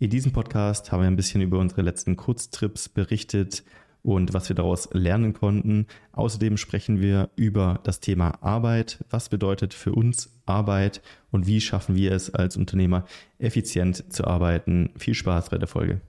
[0.00, 3.64] In diesem Podcast haben wir ein bisschen über unsere letzten Kurztrips berichtet
[4.04, 5.88] und was wir daraus lernen konnten.
[6.12, 9.04] Außerdem sprechen wir über das Thema Arbeit.
[9.10, 13.06] Was bedeutet für uns Arbeit und wie schaffen wir es als Unternehmer
[13.40, 14.90] effizient zu arbeiten?
[14.96, 16.00] Viel Spaß bei der Folge.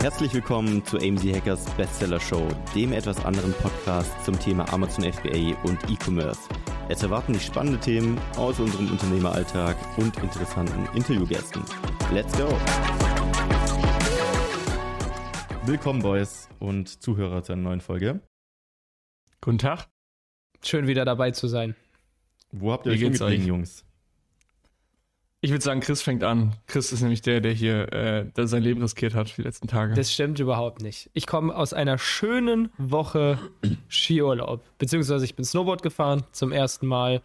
[0.00, 5.54] Herzlich willkommen zu AMZ Hackers Bestseller Show, dem etwas anderen Podcast zum Thema Amazon FBA
[5.64, 6.40] und E-Commerce.
[6.88, 11.60] Es erwarten dich spannende Themen aus unserem Unternehmeralltag und interessanten Interviewgästen.
[12.12, 12.46] Let's go!
[15.64, 18.20] Willkommen, Boys und Zuhörer zu einer neuen Folge.
[19.40, 19.88] Guten Tag.
[20.62, 21.74] Schön wieder dabei zu sein.
[22.52, 23.85] Wo habt ihr euch umgeblieben, Jungs?
[25.46, 26.56] Ich würde sagen, Chris fängt an.
[26.66, 29.94] Chris ist nämlich der, der hier äh, der sein Leben riskiert hat die letzten Tage.
[29.94, 31.08] Das stimmt überhaupt nicht.
[31.12, 33.38] Ich komme aus einer schönen Woche
[33.88, 34.64] Skiurlaub.
[34.78, 37.22] Beziehungsweise ich bin Snowboard gefahren zum ersten Mal.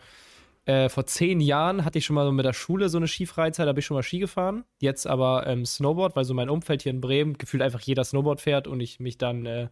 [0.65, 3.65] Äh, vor zehn Jahren hatte ich schon mal so mit der Schule so eine Skifreizeit,
[3.65, 4.65] da bin ich schon mal Ski gefahren.
[4.77, 8.39] Jetzt aber ähm, Snowboard, weil so mein Umfeld hier in Bremen gefühlt einfach jeder Snowboard
[8.39, 9.69] fährt und ich mich dann äh,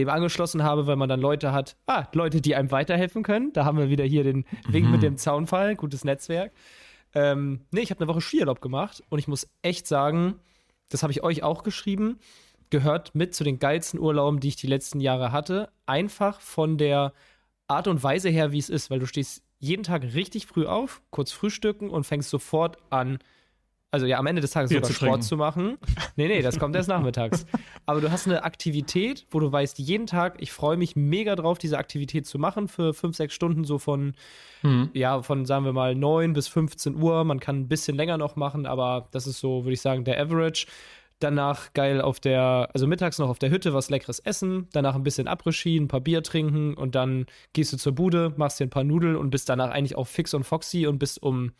[0.00, 3.52] dem angeschlossen habe, weil man dann Leute hat, ah, Leute, die einem weiterhelfen können.
[3.52, 4.90] Da haben wir wieder hier den Wink mhm.
[4.90, 6.50] mit dem Zaunfall, gutes Netzwerk.
[7.14, 10.40] Ähm, nee, ich habe eine Woche Skiurlaub gemacht und ich muss echt sagen,
[10.88, 12.18] das habe ich euch auch geschrieben,
[12.70, 15.70] gehört mit zu den geilsten Urlauben, die ich die letzten Jahre hatte.
[15.86, 17.12] Einfach von der
[17.68, 21.00] Art und Weise her, wie es ist, weil du stehst jeden Tag richtig früh auf,
[21.10, 23.18] kurz frühstücken und fängst sofort an,
[23.94, 25.78] also ja, am Ende des Tages Bier sogar zu Sport zu machen.
[26.16, 27.46] Nee, nee, das kommt erst nachmittags.
[27.86, 31.58] Aber du hast eine Aktivität, wo du weißt, jeden Tag, ich freue mich mega drauf,
[31.58, 34.14] diese Aktivität zu machen für fünf, sechs Stunden, so von,
[34.62, 34.90] mhm.
[34.94, 37.22] ja, von, sagen wir mal, neun bis 15 Uhr.
[37.22, 40.20] Man kann ein bisschen länger noch machen, aber das ist so, würde ich sagen, der
[40.20, 40.66] Average.
[41.20, 45.04] Danach geil auf der, also mittags noch auf der Hütte was leckeres essen, danach ein
[45.04, 48.70] bisschen Après-Ski, ein paar Bier trinken und dann gehst du zur Bude, machst dir ein
[48.70, 51.52] paar Nudeln und bist danach eigentlich auch fix und foxy und bist um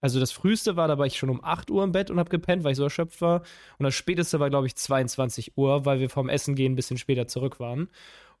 [0.00, 2.30] also das früheste war, da war ich schon um 8 Uhr im Bett und habe
[2.30, 3.42] gepennt, weil ich so erschöpft war.
[3.78, 6.98] Und das späteste war, glaube ich, 22 Uhr, weil wir vom Essen gehen ein bisschen
[6.98, 7.88] später zurück waren.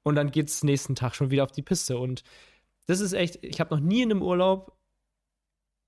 [0.02, 1.98] Und dann geht's nächsten Tag schon wieder auf die Piste.
[1.98, 2.22] Und
[2.86, 4.75] das ist echt, ich habe noch nie in einem Urlaub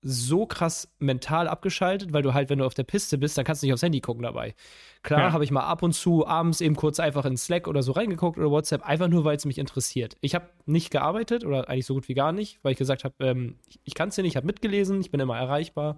[0.01, 3.61] so krass mental abgeschaltet, weil du halt, wenn du auf der Piste bist, dann kannst
[3.61, 4.55] du nicht aufs Handy gucken dabei.
[5.03, 5.31] Klar, ja.
[5.33, 8.37] habe ich mal ab und zu abends eben kurz einfach in Slack oder so reingeguckt
[8.37, 10.15] oder WhatsApp, einfach nur, weil es mich interessiert.
[10.21, 13.15] Ich habe nicht gearbeitet oder eigentlich so gut wie gar nicht, weil ich gesagt habe,
[13.19, 15.97] ähm, ich, ich kann es ja nicht, ich habe mitgelesen, ich bin immer erreichbar,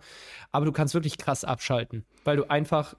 [0.52, 2.96] aber du kannst wirklich krass abschalten, weil du einfach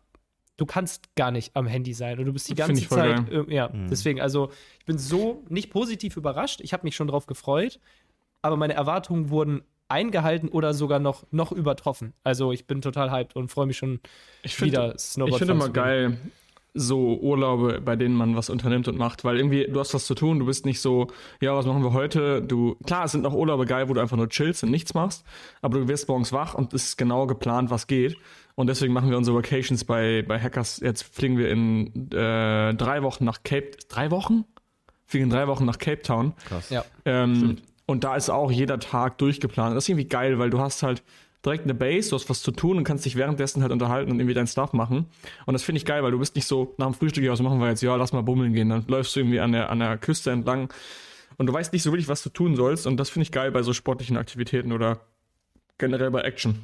[0.59, 3.89] du kannst gar nicht am Handy sein und du bist die ganze Zeit ja mhm.
[3.89, 7.81] deswegen also ich bin so nicht positiv überrascht ich habe mich schon drauf gefreut
[8.43, 12.15] aber meine Erwartungen wurden eingehalten oder sogar noch, noch übertroffen.
[12.25, 14.01] Also ich bin total hyped und freue mich schon
[14.43, 15.33] ich find, wieder Snowboard.
[15.33, 16.17] Ich finde immer geil,
[16.75, 20.15] so Urlaube, bei denen man was unternimmt und macht, weil irgendwie du hast was zu
[20.15, 21.09] tun, du bist nicht so,
[21.41, 22.41] ja, was machen wir heute?
[22.41, 25.25] Du, klar, es sind noch Urlaube geil, wo du einfach nur chillst und nichts machst,
[25.61, 28.17] aber du wirst morgens wach und es ist genau geplant, was geht.
[28.55, 30.81] Und deswegen machen wir unsere Vacations bei, bei Hackers.
[30.81, 34.45] Jetzt fliegen wir in äh, drei Wochen nach Cape, drei Wochen?
[35.07, 36.35] Fliegen in drei Wochen nach Cape Town.
[36.49, 36.71] Krass.
[36.71, 36.85] Ja.
[37.05, 39.77] Ähm, und da ist auch jeder Tag durchgeplant.
[39.77, 41.03] Das ist irgendwie geil, weil du hast halt
[41.45, 44.21] direkt eine Base, du hast was zu tun und kannst dich währenddessen halt unterhalten und
[44.21, 45.07] irgendwie dein Stuff machen.
[45.47, 47.43] Und das finde ich geil, weil du bist nicht so nach dem Frühstück, ja, was
[47.43, 47.83] machen wir jetzt?
[47.83, 48.69] Ja, lass mal bummeln gehen.
[48.69, 50.73] Dann läufst du irgendwie an der, an der Küste entlang
[51.39, 52.87] und du weißt nicht so wirklich, was du tun sollst.
[52.87, 55.01] Und das finde ich geil bei so sportlichen Aktivitäten oder
[55.79, 56.61] generell bei Action.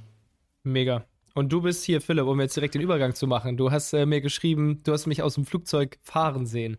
[0.63, 1.05] Mega.
[1.35, 3.57] Und du bist hier, Philipp, um jetzt direkt den Übergang zu machen.
[3.57, 6.79] Du hast äh, mir geschrieben, du hast mich aus dem Flugzeug fahren sehen.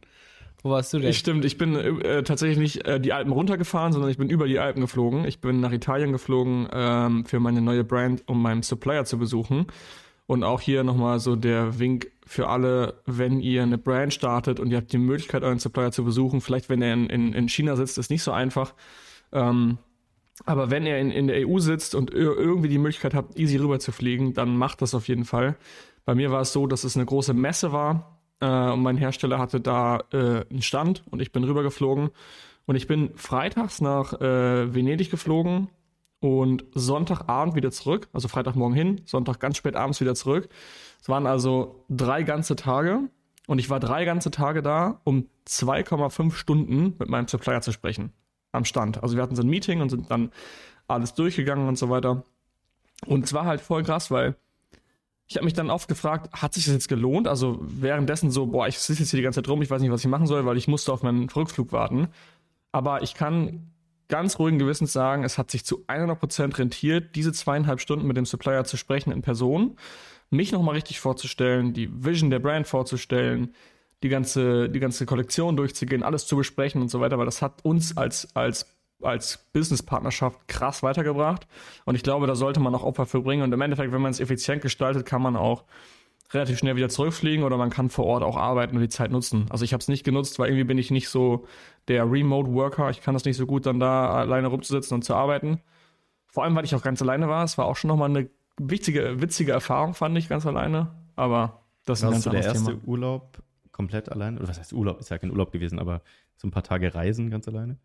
[0.62, 1.14] Wo warst du denn?
[1.14, 4.60] Stimmt, ich bin äh, tatsächlich nicht äh, die Alpen runtergefahren, sondern ich bin über die
[4.60, 5.26] Alpen geflogen.
[5.26, 9.68] Ich bin nach Italien geflogen ähm, für meine neue Brand, um meinen Supplier zu besuchen.
[10.28, 14.70] Und auch hier nochmal so der Wink für alle, wenn ihr eine Brand startet und
[14.70, 16.42] ihr habt die Möglichkeit, euren Supplier zu besuchen.
[16.42, 18.76] Vielleicht, wenn er in, in, in China sitzt, ist nicht so einfach.
[19.32, 19.78] Ähm,
[20.46, 23.80] aber wenn er in, in der EU sitzt und irgendwie die Möglichkeit habt, easy rüber
[23.80, 25.58] zu fliegen, dann macht das auf jeden Fall.
[26.06, 29.40] Bei mir war es so, dass es eine große Messe war äh, und mein Hersteller
[29.40, 32.10] hatte da äh, einen Stand und ich bin rübergeflogen.
[32.66, 35.70] Und ich bin freitags nach äh, Venedig geflogen
[36.20, 38.08] und Sonntagabend wieder zurück.
[38.14, 40.50] Also Freitagmorgen hin, Sonntag ganz spät abends wieder zurück.
[41.02, 43.10] Es waren also drei ganze Tage.
[43.48, 48.14] Und ich war drei ganze Tage da, um 2,5 Stunden mit meinem Supplier zu sprechen.
[48.52, 49.02] Am Stand.
[49.02, 50.32] Also wir hatten so ein Meeting und sind dann
[50.88, 52.24] alles durchgegangen und so weiter.
[53.08, 54.36] Und es war halt voll krass, weil
[55.30, 57.28] ich habe mich dann oft gefragt, hat sich das jetzt gelohnt?
[57.28, 59.92] Also währenddessen so, boah, ich sitze jetzt hier die ganze Zeit rum, ich weiß nicht,
[59.92, 62.08] was ich machen soll, weil ich musste auf meinen Rückflug warten.
[62.72, 63.72] Aber ich kann
[64.08, 68.26] ganz ruhigen Gewissens sagen, es hat sich zu 100% rentiert, diese zweieinhalb Stunden mit dem
[68.26, 69.76] Supplier zu sprechen in Person,
[70.32, 73.54] mich nochmal richtig vorzustellen, die Vision der Brand vorzustellen,
[74.02, 77.64] die ganze, die ganze Kollektion durchzugehen, alles zu besprechen und so weiter, weil das hat
[77.64, 78.66] uns als, als
[79.02, 81.48] als Business-Partnerschaft krass weitergebracht.
[81.86, 83.44] Und ich glaube, da sollte man auch Opfer für bringen.
[83.44, 85.64] Und im Endeffekt, wenn man es effizient gestaltet, kann man auch
[86.32, 89.48] relativ schnell wieder zurückfliegen oder man kann vor Ort auch arbeiten und die Zeit nutzen.
[89.50, 91.48] Also ich habe es nicht genutzt, weil irgendwie bin ich nicht so
[91.88, 92.90] der Remote-Worker.
[92.92, 95.60] Ich kann das nicht so gut, dann da alleine rumzusitzen und zu arbeiten.
[96.28, 97.44] Vor allem, weil ich auch ganz alleine war.
[97.44, 98.30] Es war auch schon nochmal eine
[98.60, 100.92] wichtige, witzige Erfahrung, fand ich, ganz alleine.
[101.16, 102.84] Aber das ist ein ganz der erste Thema.
[102.86, 103.42] Urlaub
[103.72, 104.38] komplett allein?
[104.38, 105.00] Oder was heißt Urlaub?
[105.00, 106.02] Ist ja kein Urlaub gewesen, aber
[106.36, 107.78] so ein paar Tage Reisen ganz alleine?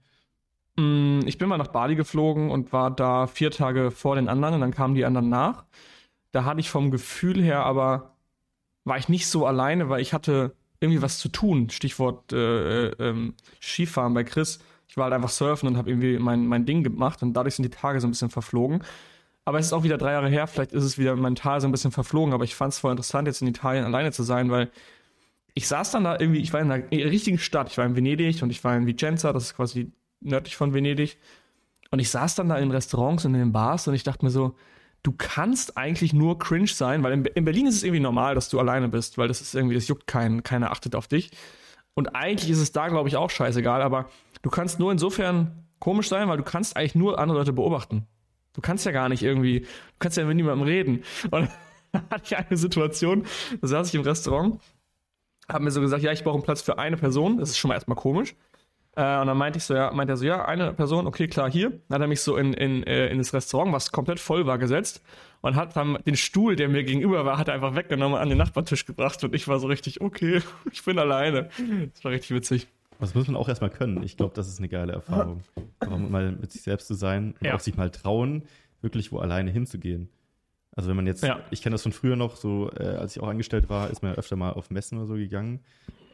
[0.76, 4.54] Mm, Ich bin mal nach Bali geflogen und war da vier Tage vor den anderen
[4.54, 5.64] und dann kamen die anderen nach.
[6.32, 8.16] Da hatte ich vom Gefühl her aber,
[8.84, 11.70] war ich nicht so alleine, weil ich hatte irgendwie was zu tun.
[11.70, 14.60] Stichwort äh, äh, ähm, Skifahren bei Chris.
[14.88, 17.64] Ich war halt einfach surfen und habe irgendwie mein, mein Ding gemacht und dadurch sind
[17.64, 18.82] die Tage so ein bisschen verflogen.
[19.44, 21.72] Aber es ist auch wieder drei Jahre her, vielleicht ist es wieder mental so ein
[21.72, 24.70] bisschen verflogen, aber ich fand es voll interessant, jetzt in Italien alleine zu sein, weil
[25.54, 28.42] ich saß dann da irgendwie, ich war in einer richtigen Stadt, ich war in Venedig
[28.42, 29.92] und ich war in Vicenza, das ist quasi
[30.24, 31.18] nördlich von Venedig.
[31.90, 34.30] Und ich saß dann da in Restaurants und in den Bars und ich dachte mir
[34.30, 34.56] so,
[35.02, 38.48] du kannst eigentlich nur cringe sein, weil in, in Berlin ist es irgendwie normal, dass
[38.48, 41.30] du alleine bist, weil das ist irgendwie, das juckt keinen, keiner achtet auf dich.
[41.94, 44.08] Und eigentlich ist es da, glaube ich, auch scheißegal, aber
[44.42, 48.06] du kannst nur insofern komisch sein, weil du kannst eigentlich nur andere Leute beobachten.
[48.54, 49.68] Du kannst ja gar nicht irgendwie, du
[49.98, 51.04] kannst ja mit niemandem reden.
[51.30, 51.48] Und
[51.92, 53.26] da hatte ich eine Situation,
[53.60, 54.60] da saß ich im Restaurant,
[55.48, 57.38] habe mir so gesagt, ja, ich brauche einen Platz für eine Person.
[57.38, 58.34] Das ist schon mal erstmal komisch.
[58.96, 61.50] Äh, und dann meinte ich so, ja, meinte er so, ja, eine Person, okay, klar,
[61.50, 61.70] hier.
[61.88, 64.58] Dann hat er mich so in, in, äh, in das Restaurant, was komplett voll war,
[64.58, 65.02] gesetzt
[65.40, 68.28] und hat dann den Stuhl, der mir gegenüber war, hat er einfach weggenommen und an
[68.28, 70.40] den Nachbartisch gebracht und ich war so richtig, okay,
[70.72, 71.48] ich bin alleine.
[71.92, 72.68] Das war richtig witzig.
[73.00, 74.02] Das muss man auch erstmal können.
[74.04, 75.42] Ich glaube, das ist eine geile Erfahrung.
[75.80, 77.54] Aber mal mit sich selbst zu sein und Ja.
[77.56, 78.44] auch sich mal trauen,
[78.80, 80.08] wirklich wo alleine hinzugehen.
[80.76, 81.40] Also wenn man jetzt, Ja.
[81.50, 84.12] ich kenne das von früher noch, so äh, als ich auch angestellt war, ist man
[84.12, 85.60] ja öfter mal auf Messen oder so gegangen.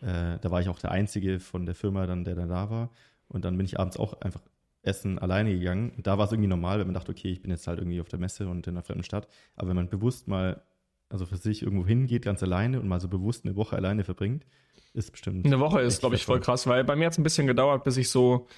[0.02, 2.91] Äh, da war ich auch der Einzige von der Firma, dann, der dann da war.
[3.29, 4.43] Und dann bin ich abends auch einfach
[4.82, 5.93] essen alleine gegangen.
[5.97, 8.00] Und da war es irgendwie normal, wenn man dachte, okay, ich bin jetzt halt irgendwie
[8.00, 9.29] auf der Messe und in einer fremden Stadt.
[9.56, 10.62] Aber wenn man bewusst mal,
[11.08, 14.47] also für sich irgendwo hingeht, ganz alleine und mal so bewusst eine Woche alleine verbringt,
[14.94, 15.47] ist bestimmt.
[15.47, 17.85] Eine Woche ist, glaube ich, voll krass, weil bei mir hat es ein bisschen gedauert,
[17.85, 18.49] bis ich so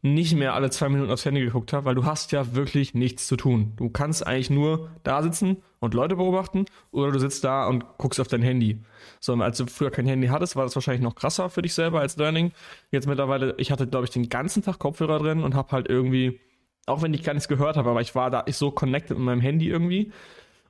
[0.00, 3.26] nicht mehr alle zwei Minuten aufs Handy geguckt habe, weil du hast ja wirklich nichts
[3.26, 3.72] zu tun.
[3.76, 8.20] Du kannst eigentlich nur da sitzen und Leute beobachten oder du sitzt da und guckst
[8.20, 8.80] auf dein Handy.
[9.18, 12.00] So, als du früher kein Handy hattest, war das wahrscheinlich noch krasser für dich selber
[12.00, 12.52] als Learning.
[12.92, 16.40] Jetzt mittlerweile, ich hatte, glaube ich, den ganzen Tag Kopfhörer drin und habe halt irgendwie,
[16.86, 19.26] auch wenn ich gar nichts gehört habe, aber ich war da ich so connected mit
[19.26, 20.12] meinem Handy irgendwie.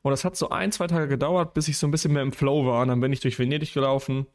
[0.01, 2.33] Und das hat so ein, zwei Tage gedauert, bis ich so ein bisschen mehr im
[2.33, 2.81] Flow war.
[2.83, 4.27] Und dann bin ich durch Venedig gelaufen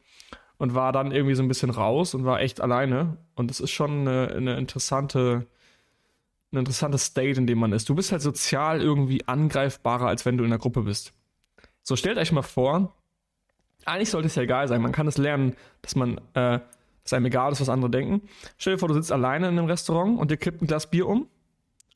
[0.58, 3.16] und war dann irgendwie so ein bisschen raus und war echt alleine.
[3.34, 5.46] Und das ist schon eine, eine interessante,
[6.52, 7.88] ein interessantes State, in dem man ist.
[7.88, 11.12] Du bist halt sozial irgendwie angreifbarer, als wenn du in der Gruppe bist.
[11.82, 12.94] So stellt euch mal vor,
[13.84, 14.80] eigentlich sollte es ja egal sein.
[14.80, 16.60] Man kann es lernen, dass man, äh,
[17.02, 18.28] dass einem egal ist, was andere denken.
[18.56, 21.06] Stell dir vor, du sitzt alleine in einem Restaurant und dir kippt ein Glas Bier
[21.06, 21.28] um.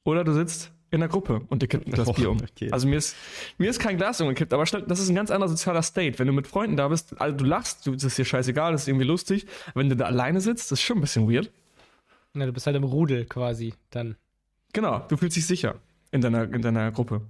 [0.05, 2.39] Oder du sitzt in der Gruppe und dir kippt ein Glas Oh, Bier um.
[2.39, 2.71] okay.
[2.73, 3.17] Also mir ist,
[3.59, 6.19] mir ist kein Glas umgekippt, aber das ist ein ganz anderer sozialer State.
[6.19, 8.83] Wenn du mit Freunden da bist, also du lachst, du, das ist dir scheißegal, das
[8.83, 9.47] ist irgendwie lustig.
[9.75, 11.51] Wenn du da alleine sitzt, das ist schon ein bisschen weird.
[12.35, 14.17] Ja, du bist halt im Rudel quasi dann.
[14.73, 15.77] Genau, du fühlst dich sicher
[16.11, 17.23] in deiner, in deiner Gruppe.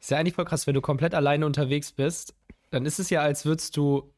[0.00, 2.34] Ist ja eigentlich voll krass, wenn du komplett alleine unterwegs bist,
[2.70, 4.10] dann ist es ja, als würdest du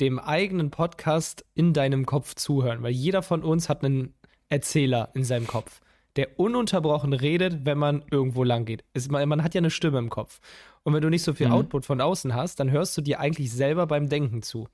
[0.00, 4.14] dem eigenen Podcast in deinem Kopf zuhören, weil jeder von uns hat einen
[4.48, 5.80] Erzähler in seinem Kopf,
[6.16, 8.84] der ununterbrochen redet, wenn man irgendwo lang geht.
[8.92, 10.40] Es, man, man hat ja eine Stimme im Kopf.
[10.84, 11.54] Und wenn du nicht so viel Mhm.
[11.54, 14.68] Output von außen hast, dann hörst du dir eigentlich selber beim Denken zu.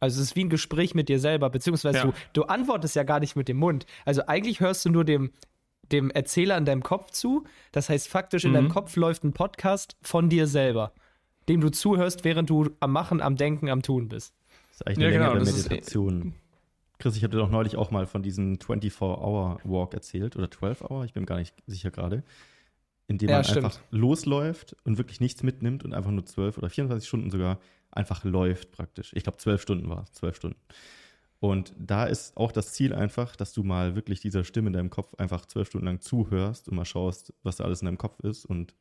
[0.00, 2.04] Also es ist wie ein Gespräch mit dir selber, beziehungsweise Ja.
[2.04, 3.86] du, du antwortest ja gar nicht mit dem Mund.
[4.04, 5.30] Also eigentlich hörst du nur dem,
[5.92, 7.44] dem Erzähler in deinem Kopf zu.
[7.72, 8.54] Das heißt, faktisch in Mhm.
[8.54, 10.92] deinem Kopf läuft ein Podcast von dir selber,
[11.48, 14.34] dem du zuhörst, während du am Machen, am Denken, am Tun bist.
[14.70, 16.34] Das ist eigentlich Ja, eine genau, längere das ist- Meditation.
[16.98, 21.12] Chris, ich habe dir doch neulich auch mal von diesem 24-Hour-Walk erzählt oder 12-Hour, ich
[21.12, 22.22] bin mir gar nicht sicher gerade,
[23.08, 23.64] in dem Ja, man stimmt.
[23.66, 27.58] einfach losläuft und wirklich nichts mitnimmt und einfach nur 12 oder 24 Stunden sogar
[27.90, 29.12] einfach läuft praktisch.
[29.14, 30.58] Ich glaube, 12 Stunden war es, 12 Stunden.
[31.40, 34.88] Und da ist auch das Ziel einfach, dass du mal wirklich dieser Stimme in deinem
[34.90, 38.18] Kopf einfach zwölf Stunden lang zuhörst und mal schaust, was da alles in deinem Kopf
[38.20, 38.74] ist und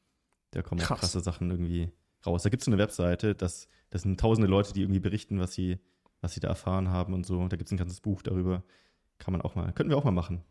[0.52, 1.00] da kommen auch Krass.
[1.02, 1.92] krasse Sachen irgendwie
[2.26, 2.44] raus.
[2.44, 5.54] Da gibt es so eine Webseite, das, das sind tausende Leute, die irgendwie berichten, was
[5.54, 5.80] sie,
[6.24, 7.48] was sie da erfahren haben und so.
[7.48, 8.64] Da gibt es ein ganzes Buch darüber.
[9.20, 10.42] Kann man auch mal, könnten wir auch mal machen.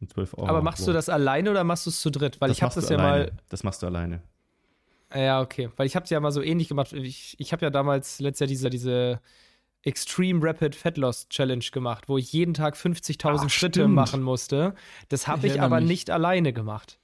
[0.00, 0.48] Um 12 Euro.
[0.48, 2.40] Aber machst du das alleine oder machst du es zu dritt?
[2.40, 3.24] Weil ich habe das ja alleine.
[3.26, 3.32] mal.
[3.48, 4.22] Das machst du alleine.
[5.14, 5.70] Ja, okay.
[5.76, 6.92] Weil ich habe es ja mal so ähnlich gemacht.
[6.92, 9.20] Ich, ich habe ja damals letztes Jahr diese, diese
[9.82, 13.94] Extreme Rapid Fat Loss Challenge gemacht, wo ich jeden Tag 50.000 Ach, Schritte stimmt.
[13.94, 14.74] machen musste.
[15.08, 15.88] Das habe Ich ich, aber mich.
[15.88, 16.98] nicht alleine gemacht.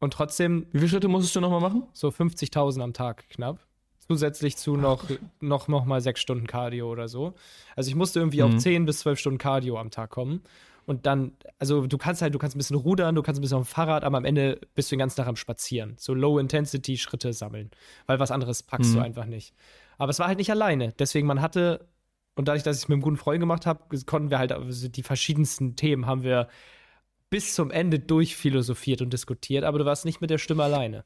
[0.00, 1.84] Und trotzdem Wie viele Schritte musstest du nochmal machen?
[1.92, 3.60] so 50.000 am Tag knapp.
[4.08, 5.04] Zusätzlich zu noch,
[5.40, 7.34] noch, noch mal sechs Stunden Cardio oder so.
[7.76, 8.54] Also ich musste irgendwie Mhm.
[8.54, 10.42] auf 10 bis 12 Stunden Cardio am Tag kommen.
[10.86, 13.58] und dann, also du kannst halt, du kannst ein bisschen rudern, du kannst ein bisschen
[13.58, 15.96] auf dem Fahrrad, aber am Ende bist du den ganzen Tag am Spazieren.
[15.98, 17.70] So Low-Intensity-Schritte sammeln.
[18.06, 18.96] Weil was anderes packst mhm.
[18.96, 19.52] du einfach nicht.
[19.98, 20.94] Aber es war halt nicht alleine.
[20.98, 21.86] Deswegen, man hatte,
[22.36, 24.88] und dadurch, dass ich es mit einem guten Freund gemacht habe, konnten wir halt also
[24.88, 26.48] die verschiedensten Themen haben wir
[27.28, 31.04] bis zum Ende durchphilosophiert und diskutiert, aber du warst nicht mit der Stimme alleine.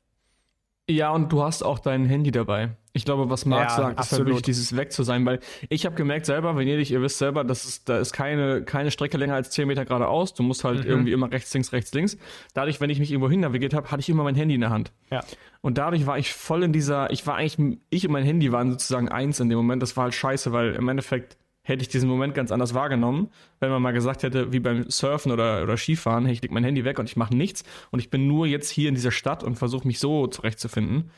[0.88, 2.76] Ja, und du hast auch dein Handy dabei.
[2.94, 5.86] Ich glaube, was Marc ja, sagt, ist halt wirklich dieses Weg zu sein, weil ich
[5.86, 9.34] habe gemerkt selber, Venedig, ihr wisst selber, das ist, da ist keine, keine Strecke länger
[9.34, 10.34] als 10 Meter geradeaus.
[10.34, 10.90] Du musst halt mhm.
[10.90, 12.18] irgendwie immer rechts, links, rechts, links.
[12.52, 14.70] Dadurch, wenn ich mich irgendwo hin navigiert habe, hatte ich immer mein Handy in der
[14.70, 14.92] Hand.
[15.10, 15.24] Ja.
[15.62, 18.72] Und dadurch war ich voll in dieser, ich war eigentlich, ich und mein Handy waren
[18.72, 19.82] sozusagen eins in dem Moment.
[19.82, 23.28] Das war halt scheiße, weil im Endeffekt hätte ich diesen Moment ganz anders wahrgenommen,
[23.60, 26.64] wenn man mal gesagt hätte, wie beim Surfen oder, oder Skifahren, hey, ich leg mein
[26.64, 29.44] Handy weg und ich mache nichts und ich bin nur jetzt hier in dieser Stadt
[29.44, 31.10] und versuche mich so zurechtzufinden.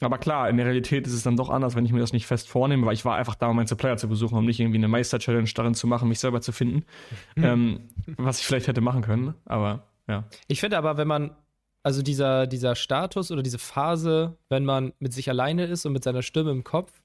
[0.00, 2.26] Aber klar, in der Realität ist es dann doch anders, wenn ich mir das nicht
[2.26, 4.76] fest vornehme, weil ich war einfach da, um meinen Supplier zu besuchen, um nicht irgendwie
[4.76, 6.84] eine Meister-Challenge darin zu machen, mich selber zu finden.
[7.34, 7.44] Mhm.
[7.44, 7.80] Ähm,
[8.18, 10.24] was ich vielleicht hätte machen können, aber ja.
[10.48, 11.34] Ich finde aber, wenn man,
[11.82, 16.04] also dieser, dieser Status oder diese Phase, wenn man mit sich alleine ist und mit
[16.04, 17.02] seiner Stimme im Kopf,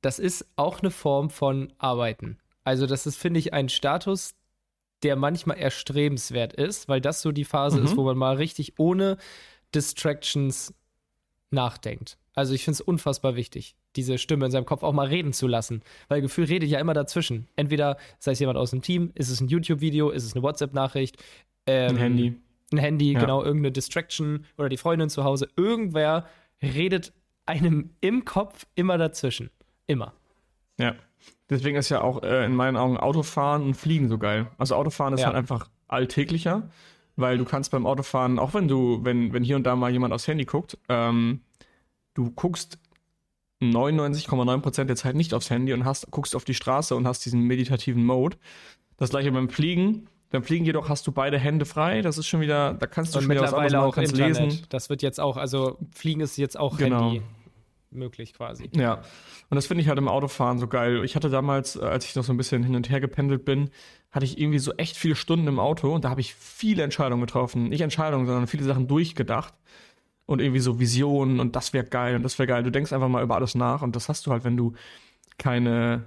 [0.00, 2.38] das ist auch eine Form von Arbeiten.
[2.64, 4.34] Also, das ist, finde ich, ein Status,
[5.02, 7.86] der manchmal erstrebenswert ist, weil das so die Phase mhm.
[7.86, 9.16] ist, wo man mal richtig ohne
[9.74, 10.74] Distractions
[11.52, 12.18] nachdenkt.
[12.34, 15.46] Also ich finde es unfassbar wichtig, diese Stimme in seinem Kopf auch mal reden zu
[15.46, 17.46] lassen, weil Gefühl redet ja immer dazwischen.
[17.56, 21.22] Entweder sei es jemand aus dem Team, ist es ein YouTube-Video, ist es eine WhatsApp-Nachricht,
[21.66, 22.34] ähm, ein Handy,
[22.72, 23.20] ein Handy, ja.
[23.20, 25.48] genau irgendeine Distraction oder die Freundin zu Hause.
[25.56, 26.26] Irgendwer
[26.62, 27.12] redet
[27.44, 29.50] einem im Kopf immer dazwischen.
[29.86, 30.14] Immer.
[30.78, 30.94] Ja.
[31.50, 34.46] Deswegen ist ja auch äh, in meinen Augen Autofahren und Fliegen so geil.
[34.56, 35.26] Also Autofahren ist ja.
[35.26, 36.70] halt einfach alltäglicher,
[37.22, 40.12] weil du kannst beim Autofahren, auch wenn du, wenn, wenn hier und da mal jemand
[40.12, 41.40] aufs Handy guckt, ähm,
[42.12, 42.78] du guckst
[43.62, 47.40] 99,9% der Zeit nicht aufs Handy und hast, guckst auf die Straße und hast diesen
[47.42, 48.36] meditativen Mode.
[48.98, 50.08] Das gleiche beim Fliegen.
[50.30, 52.02] Beim Fliegen jedoch hast du beide Hände frei.
[52.02, 54.38] Das ist schon wieder, da kannst du und schon wieder was anderes auch kannst Internet.
[54.38, 54.66] lesen.
[54.68, 57.10] Das wird jetzt auch, also Fliegen ist jetzt auch genau.
[57.10, 57.22] Handy
[57.90, 58.70] möglich quasi.
[58.74, 59.02] Ja,
[59.50, 61.04] und das finde ich halt im Autofahren so geil.
[61.04, 63.70] Ich hatte damals, als ich noch so ein bisschen hin und her gependelt bin,
[64.12, 67.22] hatte ich irgendwie so echt viele Stunden im Auto und da habe ich viele Entscheidungen
[67.22, 67.70] getroffen.
[67.70, 69.54] Nicht Entscheidungen, sondern viele Sachen durchgedacht.
[70.24, 72.62] Und irgendwie so Visionen und das wäre geil und das wäre geil.
[72.62, 74.72] Du denkst einfach mal über alles nach und das hast du halt, wenn du
[75.36, 76.04] keine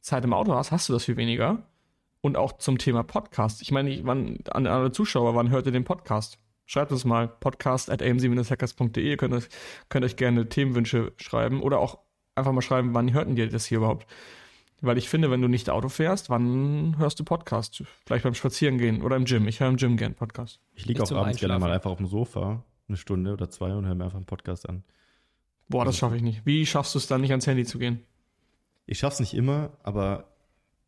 [0.00, 1.62] Zeit im Auto hast, hast du das viel weniger.
[2.22, 3.62] Und auch zum Thema Podcast.
[3.62, 6.38] Ich meine, wann, an alle Zuschauer, wann hört ihr den Podcast?
[6.66, 9.08] Schreibt uns mal podcast at amc-hackers.de.
[9.08, 9.48] Ihr könnt,
[9.88, 11.98] könnt euch gerne Themenwünsche schreiben oder auch
[12.34, 14.06] einfach mal schreiben, wann hörten dir das hier überhaupt?
[14.82, 17.84] Weil ich finde, wenn du nicht Auto fährst, wann hörst du Podcast?
[18.04, 19.46] Vielleicht beim Spazierengehen oder im Gym.
[19.46, 20.60] Ich höre im Gym gern Podcast.
[20.74, 23.86] Ich liege auch abends gerne mal einfach auf dem Sofa, eine Stunde oder zwei und
[23.86, 24.82] höre mir einfach einen Podcast an.
[25.68, 26.44] Boah, das schaffe ich nicht.
[26.44, 28.00] Wie schaffst du es dann nicht ans Handy zu gehen?
[28.84, 30.34] Ich schaffe es nicht immer, aber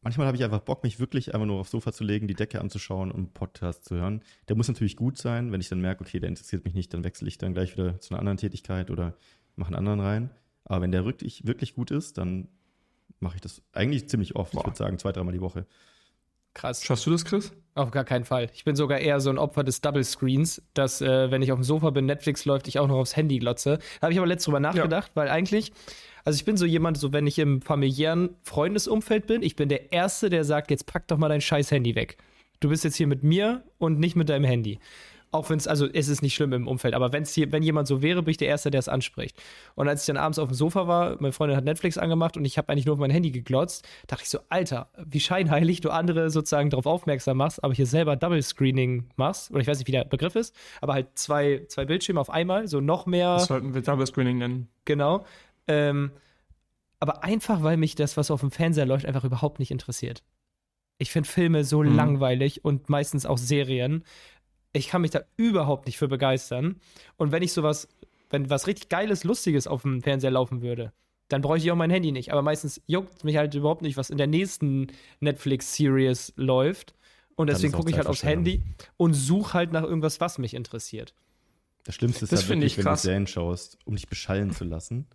[0.02, 2.60] manchmal habe ich einfach Bock, mich wirklich einfach nur aufs Sofa zu legen, die Decke
[2.60, 4.24] anzuschauen und einen Podcast zu hören.
[4.48, 5.52] Der muss natürlich gut sein.
[5.52, 8.00] Wenn ich dann merke, okay, der interessiert mich nicht, dann wechsle ich dann gleich wieder
[8.00, 9.16] zu einer anderen Tätigkeit oder
[9.54, 10.30] mache einen anderen rein.
[10.64, 12.48] Aber wenn der wirklich, wirklich gut ist, dann
[13.20, 14.52] mache ich das eigentlich ziemlich oft.
[14.52, 14.60] Boah.
[14.60, 15.66] Ich würde sagen, zwei, dreimal die Woche.
[16.54, 16.84] Krass.
[16.84, 17.52] Schaffst du das, Chris?
[17.74, 18.48] Auf gar keinen Fall.
[18.54, 21.58] Ich bin sogar eher so ein Opfer des Double Screens, dass, äh, wenn ich auf
[21.58, 23.78] dem Sofa bin, Netflix läuft, ich auch noch aufs Handy glotze.
[24.00, 25.16] Da habe ich aber letztens drüber nachgedacht, ja.
[25.16, 25.72] weil eigentlich,
[26.24, 29.92] also ich bin so jemand, so wenn ich im familiären Freundesumfeld bin, ich bin der
[29.92, 32.18] Erste, der sagt, jetzt pack doch mal dein scheiß Handy weg.
[32.60, 34.78] Du bist jetzt hier mit mir und nicht mit deinem Handy.
[35.34, 37.88] Auch wenn es, also es ist nicht schlimm im Umfeld, aber wenn's hier, wenn jemand
[37.88, 39.36] so wäre, bin ich der Erste, der es anspricht.
[39.74, 42.44] Und als ich dann abends auf dem Sofa war, meine Freundin hat Netflix angemacht und
[42.44, 45.90] ich habe eigentlich nur auf mein Handy geglotzt, dachte ich so, Alter, wie scheinheilig du
[45.90, 49.50] andere sozusagen darauf aufmerksam machst, aber hier selber Double Screening machst.
[49.50, 52.68] Oder ich weiß nicht, wie der Begriff ist, aber halt zwei, zwei Bildschirme auf einmal,
[52.68, 53.34] so noch mehr.
[53.34, 54.68] Das sollten wir Double Screening nennen.
[54.84, 55.24] Genau.
[55.66, 56.12] Ähm,
[57.00, 60.22] aber einfach, weil mich das, was auf dem Fernseher läuft, einfach überhaupt nicht interessiert.
[60.98, 61.96] Ich finde Filme so mhm.
[61.96, 64.04] langweilig und meistens auch Serien
[64.74, 66.80] ich kann mich da überhaupt nicht für begeistern.
[67.16, 67.88] Und wenn ich sowas,
[68.28, 70.92] wenn was richtig Geiles, Lustiges auf dem Fernseher laufen würde,
[71.28, 72.32] dann bräuchte ich auch mein Handy nicht.
[72.32, 74.88] Aber meistens juckt mich halt überhaupt nicht, was in der nächsten
[75.20, 76.94] Netflix-Series läuft.
[77.36, 78.62] Und deswegen gucke ich halt aufs Handy
[78.96, 81.14] und suche halt nach irgendwas, was mich interessiert.
[81.84, 85.06] Das Schlimmste ist das ja wirklich, wenn du Serien schaust, um dich beschallen zu lassen.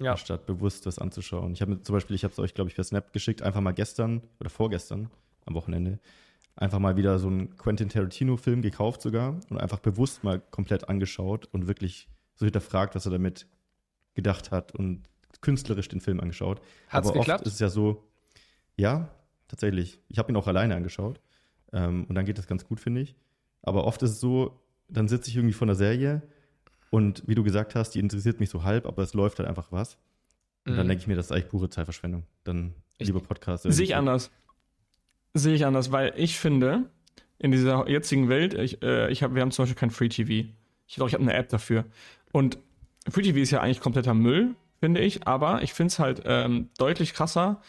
[0.00, 0.12] Ja.
[0.12, 1.52] Anstatt bewusst was anzuschauen.
[1.52, 3.72] Ich habe zum Beispiel, ich habe es euch, glaube ich, per Snap geschickt, einfach mal
[3.72, 5.10] gestern oder vorgestern
[5.46, 6.00] am Wochenende
[6.56, 11.48] einfach mal wieder so einen Quentin Tarantino-Film gekauft sogar und einfach bewusst mal komplett angeschaut
[11.52, 13.46] und wirklich so hinterfragt, was er damit
[14.14, 15.02] gedacht hat und
[15.40, 16.60] künstlerisch den Film angeschaut.
[16.88, 17.40] Hat's Aber geklappt?
[17.40, 18.04] oft ist es ja so,
[18.76, 19.10] ja,
[19.48, 20.00] tatsächlich.
[20.08, 21.20] Ich habe ihn auch alleine angeschaut
[21.72, 23.16] ähm, und dann geht das ganz gut, finde ich.
[23.62, 26.22] Aber oft ist es so, dann sitze ich irgendwie von der Serie
[26.90, 29.72] und wie du gesagt hast, die interessiert mich so halb, aber es läuft halt einfach
[29.72, 29.98] was.
[30.64, 30.76] Und mhm.
[30.76, 32.24] dann denke ich mir, das ist eigentlich pure Zeitverschwendung.
[32.44, 33.64] Dann lieber Podcast.
[33.64, 34.30] Sehe ich anders.
[35.34, 36.84] Sehe ich anders, weil ich finde,
[37.38, 40.48] in dieser jetzigen Welt, ich, äh, ich hab, wir haben zum Beispiel kein Free TV.
[40.86, 41.84] Ich glaube, ich habe eine App dafür.
[42.32, 42.58] Und
[43.08, 46.70] Free TV ist ja eigentlich kompletter Müll, finde ich, aber ich finde es halt ähm,
[46.78, 47.60] deutlich krasser,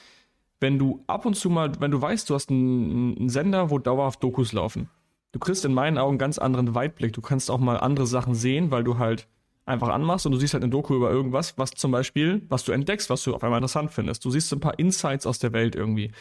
[0.59, 3.79] wenn du ab und zu mal, wenn du weißt, du hast einen, einen Sender, wo
[3.79, 4.89] dauerhaft Dokus laufen.
[5.31, 7.11] Du kriegst in meinen Augen einen ganz anderen Weitblick.
[7.11, 9.27] Du kannst auch mal andere Sachen sehen, weil du halt
[9.65, 12.71] einfach anmachst und du siehst halt eine Doku über irgendwas, was zum Beispiel, was du
[12.71, 14.23] entdeckst, was du auf einmal interessant findest.
[14.23, 16.11] Du siehst ein paar Insights aus der Welt irgendwie.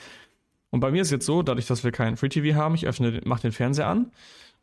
[0.75, 3.21] Und bei mir ist jetzt so, dadurch, dass wir kein Free TV haben, ich öffne,
[3.25, 4.11] mach den Fernseher an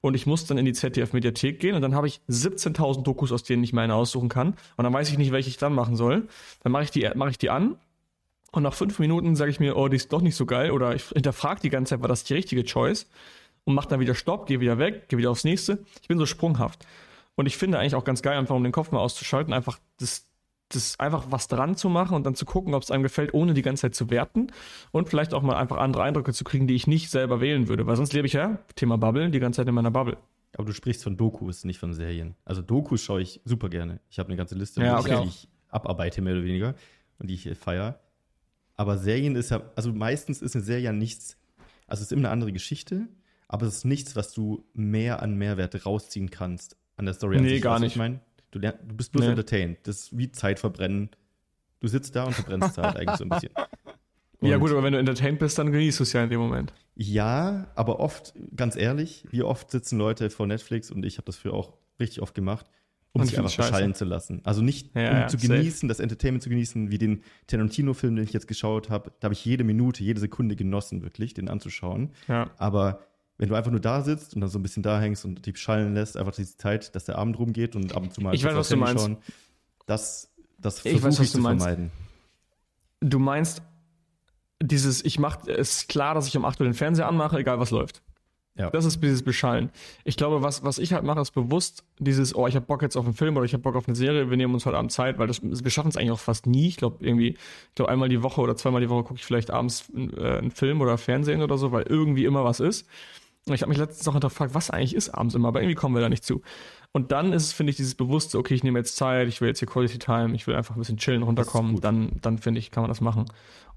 [0.01, 3.43] und ich muss dann in die ZDF-Mediathek gehen und dann habe ich 17.000 Dokus, aus
[3.43, 6.27] denen ich meine aussuchen kann und dann weiß ich nicht, welche ich dann machen soll.
[6.63, 7.77] Dann mache ich die, mache ich die an
[8.51, 10.93] und nach fünf Minuten sage ich mir, oh, die ist doch nicht so geil oder
[10.93, 13.07] ich hinterfrage die ganze Zeit, war das die richtige Choice
[13.63, 15.79] und mache dann wieder Stopp, gehe wieder weg, gehe wieder aufs nächste.
[16.01, 16.85] Ich bin so sprunghaft.
[17.35, 20.25] Und ich finde eigentlich auch ganz geil, einfach um den Kopf mal auszuschalten, einfach das,
[20.75, 23.53] das einfach was dran zu machen und dann zu gucken, ob es einem gefällt, ohne
[23.53, 24.47] die ganze Zeit zu werten
[24.91, 27.85] und vielleicht auch mal einfach andere Eindrücke zu kriegen, die ich nicht selber wählen würde.
[27.87, 30.17] Weil sonst lebe ich ja, Thema Bubble, die ganze Zeit in meiner Bubble.
[30.57, 32.35] Aber du sprichst von Dokus, nicht von Serien.
[32.43, 34.01] Also Dokus schaue ich super gerne.
[34.09, 35.23] Ich habe eine ganze Liste, Ja, die okay.
[35.27, 36.75] ich abarbeite, mehr oder weniger,
[37.19, 37.99] und die ich äh, feiere.
[38.75, 41.37] Aber Serien ist ja, also meistens ist eine Serie ja nichts,
[41.87, 43.07] also es ist immer eine andere Geschichte,
[43.47, 47.37] aber es ist nichts, was du mehr an Mehrwert rausziehen kannst an der Story.
[47.37, 47.61] an Nee, sich.
[47.61, 47.91] gar nicht.
[47.91, 48.19] Ich meine,
[48.51, 49.31] du, lern- du bist bloß Nee.
[49.31, 49.77] entertained.
[49.83, 51.09] Das ist wie Zeit verbrennen.
[51.79, 53.51] Du sitzt da und verbrennst Zeit eigentlich so ein bisschen.
[54.41, 56.39] ja Und- gut, aber wenn du entertained bist, dann genießt du es ja in dem
[56.39, 56.73] Moment.
[56.95, 61.37] Ja, aber oft, ganz ehrlich, wie oft sitzen Leute vor Netflix und ich habe das
[61.37, 62.67] früher auch richtig oft gemacht,
[63.13, 64.41] um Und sich einfach beschallen zu lassen.
[64.43, 65.53] Also nicht Ja, um ja, zu safe.
[65.57, 69.11] genießen, das Entertainment zu genießen, wie den Tarantino-Film, den ich jetzt geschaut habe.
[69.19, 72.11] Da habe ich jede Minute, jede Sekunde genossen, wirklich, den anzuschauen.
[72.27, 72.49] Ja.
[72.57, 72.99] Aber
[73.41, 75.57] wenn du einfach nur da sitzt und dann so ein bisschen da hängst und dich
[75.57, 78.43] schallen lässt, einfach diese Zeit, dass der Abend rumgeht und ab und zu mal Ich
[78.43, 79.09] weiß, was du meinst.
[79.87, 80.29] das,
[80.59, 81.63] das Ich versuche ich, du zu meinst.
[81.65, 81.91] vermeiden.
[82.99, 83.63] Du meinst,
[84.61, 87.59] dieses, ich mach, es ist klar, dass ich um 8 Uhr den Fernseher anmache, egal
[87.59, 88.03] was läuft.
[88.55, 88.69] Ja.
[88.69, 89.71] Das ist dieses Beschallen.
[90.03, 92.95] Ich glaube, was, was ich halt mache, ist bewusst dieses, oh, ich habe Bock jetzt
[92.95, 94.91] auf einen Film oder ich habe Bock auf eine Serie, wir nehmen uns heute Abend
[94.91, 96.67] Zeit, weil das, wir schaffen es eigentlich auch fast nie.
[96.67, 99.49] Ich glaube, irgendwie, ich glaube, einmal die Woche oder zweimal die Woche gucke ich vielleicht
[99.49, 102.85] abends äh, einen Film oder Fernsehen oder so, weil irgendwie immer was ist.
[103.47, 105.95] Und ich habe mich letztens noch hinterfragt, was eigentlich ist abends immer, aber irgendwie kommen
[105.95, 106.41] wir da nicht zu.
[106.93, 109.47] Und dann ist es, finde ich, dieses Bewusste, okay, ich nehme jetzt Zeit, ich will
[109.47, 112.69] jetzt hier Quality Time, ich will einfach ein bisschen chillen, runterkommen, dann, dann finde ich,
[112.69, 113.25] kann man das machen.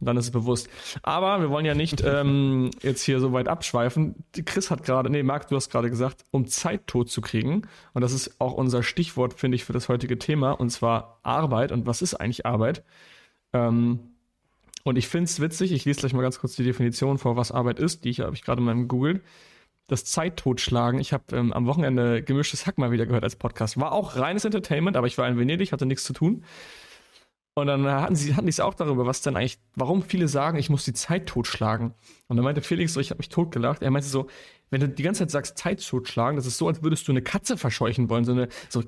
[0.00, 0.68] Und dann ist es bewusst.
[1.02, 4.16] Aber wir wollen ja nicht ähm, jetzt hier so weit abschweifen.
[4.44, 7.62] Chris hat gerade, nee, Marc, du hast gerade gesagt, um Zeit tot zu kriegen.
[7.94, 11.70] Und das ist auch unser Stichwort, finde ich, für das heutige Thema, und zwar Arbeit.
[11.70, 12.82] Und was ist eigentlich Arbeit?
[13.52, 14.00] Ähm,
[14.82, 17.52] und ich finde es witzig, ich lese gleich mal ganz kurz die Definition vor, was
[17.52, 19.22] Arbeit ist, die ich habe ich gerade mal gegoogelt.
[19.86, 20.98] Das Zeittotschlagen.
[20.98, 23.78] Ich habe ähm, am Wochenende gemischtes Hack mal wieder gehört als Podcast.
[23.78, 26.44] War auch reines Entertainment, aber ich war in Venedig, hatte nichts zu tun.
[27.56, 30.70] Und dann hatten sie hatten es auch darüber, was denn eigentlich, warum viele sagen, ich
[30.70, 31.94] muss die Zeit totschlagen.
[32.26, 33.80] Und dann meinte Felix so, ich habe mich totgelacht.
[33.80, 34.26] Er meinte so,
[34.70, 37.22] wenn du die ganze Zeit sagst, Zeit totschlagen, das ist so, als würdest du eine
[37.22, 38.24] Katze verscheuchen wollen.
[38.24, 38.82] So eine, so,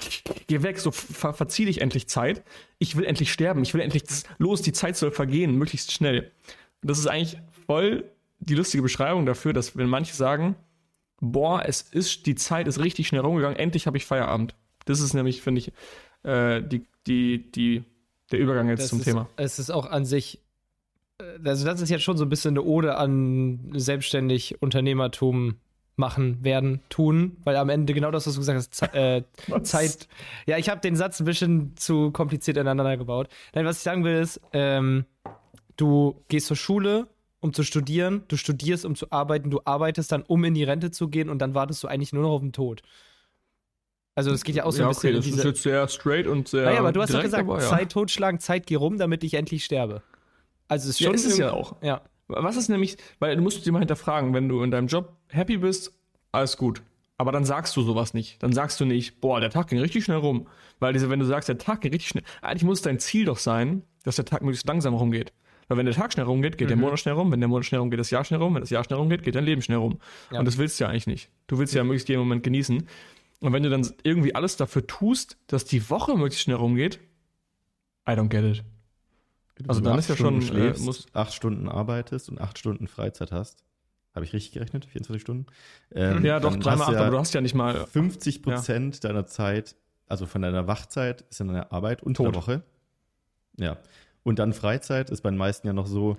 [0.49, 2.43] geh weg, so ver verzieh dich endlich Zeit.
[2.81, 3.63] Ich will endlich sterben.
[3.63, 6.33] Ich will endlich, das, los, die Zeit soll vergehen, möglichst schnell.
[6.83, 10.57] Und das ist eigentlich voll die lustige Beschreibung dafür, dass wenn manche sagen,
[11.21, 14.55] boah, es ist, die Zeit ist richtig schnell rumgegangen, endlich habe ich Feierabend.
[14.85, 15.73] Das ist nämlich, finde ich,
[16.23, 17.85] äh, die, die, die,
[18.31, 19.29] der Übergang jetzt Das zum ist, Thema.
[19.37, 20.41] Es ist auch an sich,
[21.19, 25.57] äh, also das ist jetzt schon so ein bisschen eine Ode an selbstständig Unternehmertum
[25.97, 29.23] machen, werden, tun, weil am Ende genau das, was du gesagt hast, Ze äh,
[29.63, 30.09] Zeit.
[30.47, 33.29] Ja, ich habe den Satz ein bisschen zu kompliziert ineinander gebaut.
[33.55, 35.07] Nein, was ich sagen will ist, ähm,
[35.77, 37.09] du gehst zur Schule,
[37.41, 40.91] um zu studieren, du studierst, um zu arbeiten, du arbeitest dann, um in die Rente
[40.91, 42.83] zu gehen und dann wartest du eigentlich nur noch auf den Tod.
[44.15, 45.89] Also das geht ja auch so ja, ein bisschen okay, das diese, ist jetzt sehr
[45.89, 46.65] straight und sehr.
[46.65, 47.69] naja, aber du hast doch gesagt, aber ja.
[47.69, 50.03] Zeit totschlagen, Zeit geh rum, damit ich endlich sterbe.
[50.69, 51.77] Also es ist Ja, schon ist es ja auch.
[51.83, 52.01] Ja.
[52.29, 55.59] Was ist nämlich, weil du musst dir mal hinterfragen, wenn du in deinem Job happy
[55.59, 55.93] bist,
[56.33, 56.83] alles gut.
[57.19, 58.43] Aber dann sagst du sowas nicht.
[58.43, 60.49] Dann sagst du nicht, boah, der Tag ging richtig schnell rum.
[60.81, 63.39] Weil diese, wenn du sagst, der Tag ging richtig schnell, eigentlich muss dein Ziel doch
[63.39, 65.33] sein, dass der Tag möglichst langsam rumgeht.
[65.69, 66.83] Weil wenn der Tag schnell rumgeht, geht der Mhm.
[66.83, 67.33] Monat schnell rum.
[67.33, 68.55] Wenn der Monat schnell rumgeht, das Jahr schnell rum.
[68.55, 69.99] Wenn das Jahr schnell rumgeht, geht dein Leben schnell rum.
[70.31, 70.39] Ja.
[70.39, 71.29] Und das willst du ja eigentlich nicht.
[71.49, 72.87] Du willst ja möglichst jeden Moment genießen.
[73.41, 77.01] Und wenn du dann irgendwie alles dafür tust, dass die Woche möglichst schnell rumgeht,
[78.09, 78.65] I don't get it.
[79.67, 82.87] Also dann ist ja Stunden schon, äh, schläfst, muss- acht Stunden arbeitest und acht Stunden
[82.87, 83.65] Freizeit hast.
[84.15, 84.85] Habe ich richtig gerechnet?
[84.87, 85.47] 24 Stunden?
[85.95, 87.87] Ähm, Ja, doch, dreimal acht, du aber du hast ja nicht mal.
[87.87, 89.77] 50 Prozent deiner Zeit,
[90.07, 92.35] also von deiner Wachzeit, ist in deiner Arbeit unter Tot.
[92.35, 92.63] der Woche.
[93.59, 93.79] Ja.
[94.27, 96.17] Und dann Freizeit ist bei den meisten ja noch so,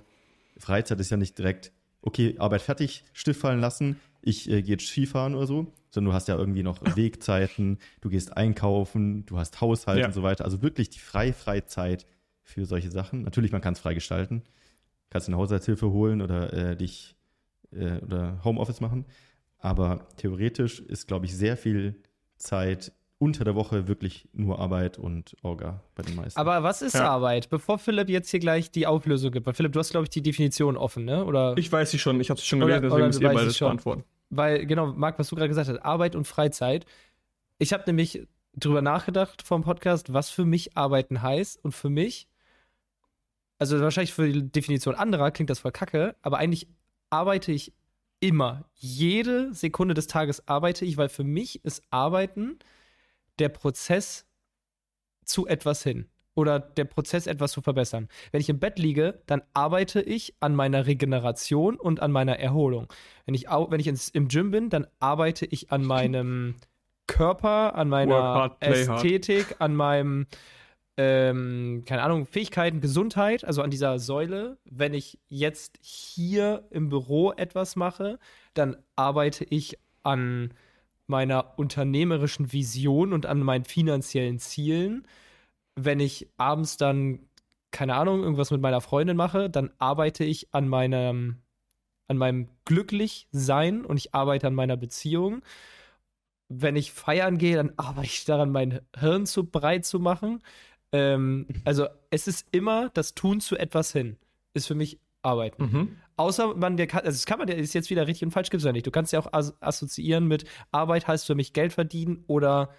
[0.56, 4.86] Freizeit ist ja nicht direkt, okay, Arbeit fertig, Stift fallen lassen, ich äh, gehe jetzt
[4.86, 9.60] Skifahren oder so, sondern du hast ja irgendwie noch Wegzeiten, du gehst einkaufen, du hast
[9.60, 10.06] Haushalt Ja.
[10.06, 10.46] und so weiter.
[10.46, 12.06] Also wirklich die frei Freizeit
[12.42, 13.24] für solche Sachen.
[13.24, 14.42] Natürlich, man kann es frei gestalten.
[15.10, 17.14] Kannst eine Haushaltshilfe holen oder äh, dich
[17.72, 19.04] äh, oder Homeoffice machen.
[19.58, 22.00] Aber theoretisch ist, glaube ich, sehr viel
[22.38, 26.38] Zeit unter der Woche wirklich nur Arbeit und Orga bei den meisten.
[26.38, 27.10] Aber was ist Ja.
[27.10, 27.50] Arbeit?
[27.50, 29.46] Bevor Philipp jetzt hier gleich die Auflösung gibt.
[29.46, 31.24] Weil Philipp, du hast, glaube ich, die Definition offen, ne?
[31.24, 33.46] Oder Ich weiß sie schon, ich habe sie schon gelesen, deswegen müsst ihr weißt beide
[33.48, 33.68] es das schon.
[33.68, 34.04] beantworten.
[34.30, 36.86] weil, genau, Marc, was du gerade gesagt hast, Arbeit und Freizeit.
[37.58, 41.64] Ich habe nämlich drüber nachgedacht vom Podcast, was für mich Arbeiten heißt.
[41.64, 42.28] Und für mich,
[43.58, 46.68] also wahrscheinlich für die Definition anderer klingt das voll kacke, aber eigentlich
[47.10, 47.72] arbeite ich
[48.20, 48.64] immer.
[48.74, 52.58] Jede Sekunde des Tages arbeite ich, weil für mich ist Arbeiten
[53.38, 54.26] der Prozess
[55.24, 56.08] zu etwas hin.
[56.34, 58.08] Oder der Prozess, etwas zu verbessern.
[58.30, 62.86] Wenn ich im Bett liege, dann arbeite ich an meiner Regeneration und an meiner Erholung.
[63.26, 66.54] Wenn ich, wenn ich ins, im Gym bin, dann arbeite ich an meinem
[67.08, 69.04] Körper, an meiner hard, play hard.
[69.04, 70.26] Ästhetik, an meinem,
[70.96, 74.58] ähm, keine Ahnung, Fähigkeiten, Gesundheit, also an dieser Säule.
[74.64, 78.20] Wenn ich jetzt hier im Büro etwas mache,
[78.54, 80.54] dann arbeite ich an
[81.08, 85.06] meiner unternehmerischen Vision und an meinen finanziellen Zielen.
[85.74, 87.20] Wenn ich abends dann,
[87.70, 91.38] keine Ahnung, irgendwas mit meiner Freundin mache, dann arbeite ich an meinem,
[92.08, 95.42] an meinem Glücklichsein und ich arbeite an meiner Beziehung.
[96.48, 100.42] Wenn ich feiern gehe, dann arbeite ich daran, mein Hirn zu breit zu machen.
[100.92, 104.16] Ähm, also es ist immer das Tun zu etwas hin.
[104.54, 105.62] Ist für mich Arbeiten.
[105.64, 105.96] Mhm.
[106.16, 108.50] Außer man, der kann, also das kann man, der ist jetzt wieder richtig und falsch,
[108.50, 108.86] gibt es ja nicht.
[108.86, 112.70] Du kannst ja auch as assoziieren mit Arbeit heißt für mich Geld verdienen oder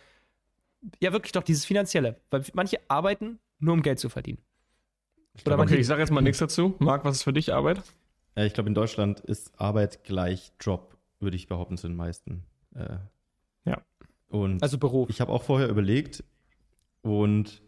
[1.02, 2.20] ja wirklich doch dieses Finanzielle.
[2.32, 4.40] Weil manche arbeiten nur um Geld zu verdienen.
[5.36, 6.76] Ich Oder glaube, man- Okay, ich sage jetzt mal nichts dazu.
[6.80, 7.82] Marc, was ist für dich Arbeit?
[8.36, 12.44] äh, ich glaube, in Deutschland ist Arbeit gleich Job, würde ich behaupten, zu den meisten.
[12.76, 12.98] Äh,
[13.66, 13.82] Ja.
[14.30, 15.10] Und Also Beruf.
[15.10, 16.24] Ich habe auch vorher überlegt
[17.02, 17.62] und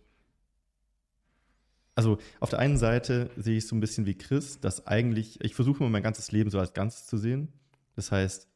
[1.96, 5.56] also auf der einen Seite sehe ich so ein bisschen wie Chris, dass eigentlich, ich
[5.56, 7.52] versuche immer mein ganzes Leben so als Ganzes zu sehen.
[7.96, 8.48] Das heißt,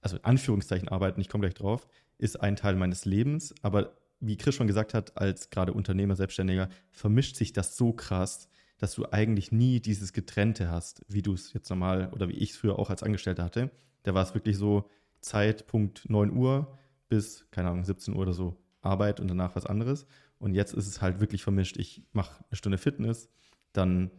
[0.00, 1.88] also in Anführungszeichen arbeiten, ich komme gleich drauf,
[2.18, 6.68] ist ein Teil meines Lebens, aber wie Chris schon gesagt hat, als gerade Unternehmer, Selbstständiger,
[6.90, 11.52] vermischt sich das so krass, dass du eigentlich nie dieses Getrennte hast, wie du es
[11.52, 13.70] jetzt normal oder wie ich es früher auch als Angestellter hatte.
[14.02, 14.88] Da war es wirklich so
[15.20, 20.06] Zeitpunkt 9 Uhr bis, keine Ahnung, 17 Uhr oder so Arbeit und danach was anderes.
[20.40, 21.76] Und jetzt ist es halt wirklich vermischt.
[21.76, 23.28] Ich mache eine Stunde Fitness,
[23.72, 24.10] dann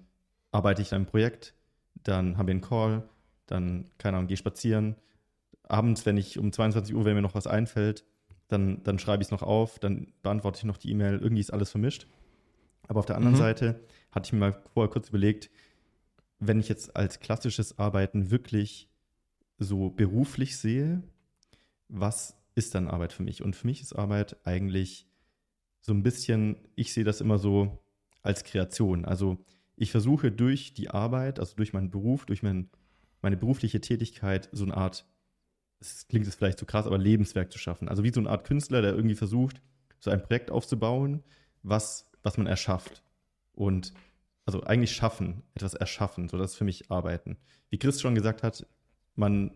[0.51, 1.53] arbeite ich an einem Projekt,
[2.03, 3.03] dann haben wir einen Call,
[3.47, 4.95] dann, keine Ahnung, gehe spazieren.
[5.63, 8.05] Abends, wenn ich um 22 Uhr, wenn mir noch was einfällt,
[8.47, 11.19] dann, dann schreibe ich es noch auf, dann beantworte ich noch die E-Mail.
[11.19, 12.07] Irgendwie ist alles vermischt.
[12.87, 13.39] Aber auf der anderen Mhm.
[13.39, 13.79] Seite
[14.11, 15.49] hatte ich mir mal vorher kurz überlegt,
[16.39, 18.89] wenn ich jetzt als klassisches Arbeiten wirklich
[19.57, 21.01] so beruflich sehe,
[21.87, 23.41] was ist dann Arbeit für mich?
[23.41, 25.07] Und für mich ist Arbeit eigentlich
[25.81, 27.83] so ein bisschen, ich sehe das immer so
[28.21, 29.05] als Kreation.
[29.05, 29.43] Also
[29.75, 32.69] ich versuche durch die Arbeit, also durch meinen Beruf, durch mein,
[33.21, 35.05] meine berufliche Tätigkeit, so eine Art,
[35.79, 37.89] es klingt jetzt vielleicht zu krass, aber Lebenswerk zu schaffen.
[37.89, 39.61] Also wie so eine Art Künstler, der irgendwie versucht,
[39.99, 41.23] so ein Projekt aufzubauen,
[41.63, 43.03] was, was man erschafft.
[43.53, 43.93] Und
[44.45, 47.37] also eigentlich schaffen, etwas erschaffen, so das ist für mich Arbeiten.
[47.69, 48.67] Wie Chris schon gesagt hat,
[49.15, 49.51] man,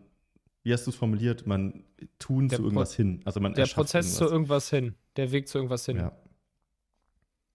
[0.66, 1.84] wie hast du es formuliert, man
[2.18, 3.20] tun Der zu Pro- irgendwas hin.
[3.24, 4.32] Also man Der Prozess zu irgendwas.
[4.32, 4.94] irgendwas hin.
[5.16, 5.96] Der Weg zu irgendwas hin.
[5.98, 6.12] Ja.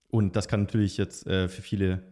[0.08, 2.04] Und das kann natürlich jetzt äh, für viele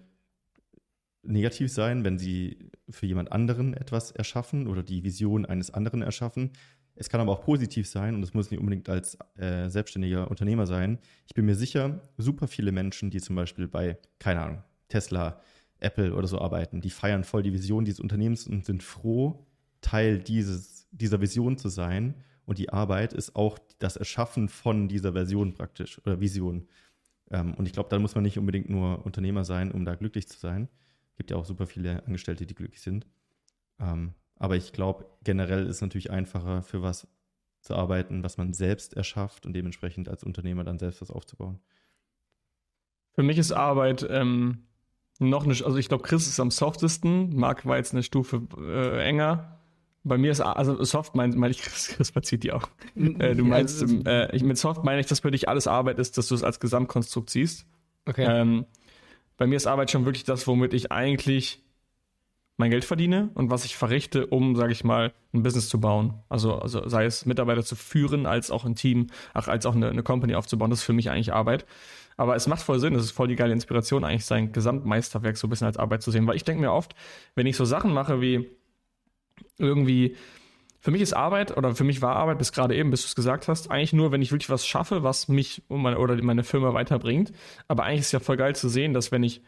[1.23, 6.51] negativ sein, wenn sie für jemand anderen etwas erschaffen oder die Vision eines anderen erschaffen.
[6.95, 10.65] Es kann aber auch positiv sein und es muss nicht unbedingt als äh, selbstständiger Unternehmer
[10.65, 10.99] sein.
[11.27, 15.39] Ich bin mir sicher, super viele Menschen, die zum Beispiel bei, keine Ahnung, Tesla,
[15.79, 19.45] Apple oder so arbeiten, die feiern voll die Vision dieses Unternehmens und sind froh,
[19.81, 22.15] Teil dieses, dieser Vision zu sein.
[22.45, 26.67] Und die Arbeit ist auch das Erschaffen von dieser Version praktisch oder Vision.
[27.31, 30.27] Ähm, und ich glaube, da muss man nicht unbedingt nur Unternehmer sein, um da glücklich
[30.27, 30.67] zu sein.
[31.15, 33.05] Gibt ja auch super viele Angestellte, die glücklich sind.
[33.79, 37.07] Ähm, aber ich glaube, generell ist es natürlich einfacher, für was
[37.61, 41.59] zu arbeiten, was man selbst erschafft und dementsprechend als Unternehmer dann selbst was aufzubauen.
[43.11, 44.67] Für mich ist Arbeit ähm,
[45.19, 49.03] noch eine, also ich glaube, Chris ist am softesten, Marc war jetzt eine Stufe äh,
[49.03, 49.58] enger.
[50.03, 52.69] Bei mir ist, also soft meine mein ich, Chris, Chris verzieht die auch.
[52.95, 55.99] Äh, du meinst, das äh, ich, mit soft meine ich, dass für dich alles Arbeit
[55.99, 57.65] ist, dass du es als Gesamtkonstrukt siehst.
[58.05, 58.25] Okay.
[58.27, 58.65] Ähm,
[59.37, 61.63] bei mir ist Arbeit schon wirklich das, womit ich eigentlich
[62.59, 66.15] mein Geld verdiene und was ich verrichte, um, sage ich mal, ein Business zu bauen.
[66.27, 69.89] Also, also sei es Mitarbeiter zu führen, als auch ein Team, ach, als auch eine,
[69.89, 70.69] eine Company aufzubauen.
[70.69, 71.65] Das ist für mich eigentlich Arbeit.
[72.17, 75.47] Aber es macht voll Sinn, es ist voll die geile Inspiration, eigentlich sein Gesamtmeisterwerk so
[75.47, 76.27] ein bisschen als Arbeit zu sehen.
[76.27, 76.93] Weil ich denke mir oft,
[77.33, 78.49] wenn ich so Sachen mache wie
[79.57, 80.15] irgendwie,
[80.79, 83.15] für mich ist Arbeit oder für mich war Arbeit bis gerade eben, bis du es
[83.15, 86.73] gesagt hast, eigentlich nur, wenn ich wirklich was schaffe, was mich meine, oder meine Firma
[86.73, 87.33] weiterbringt.
[87.67, 89.41] Aber eigentlich ist es ja voll geil zu sehen, dass wenn ich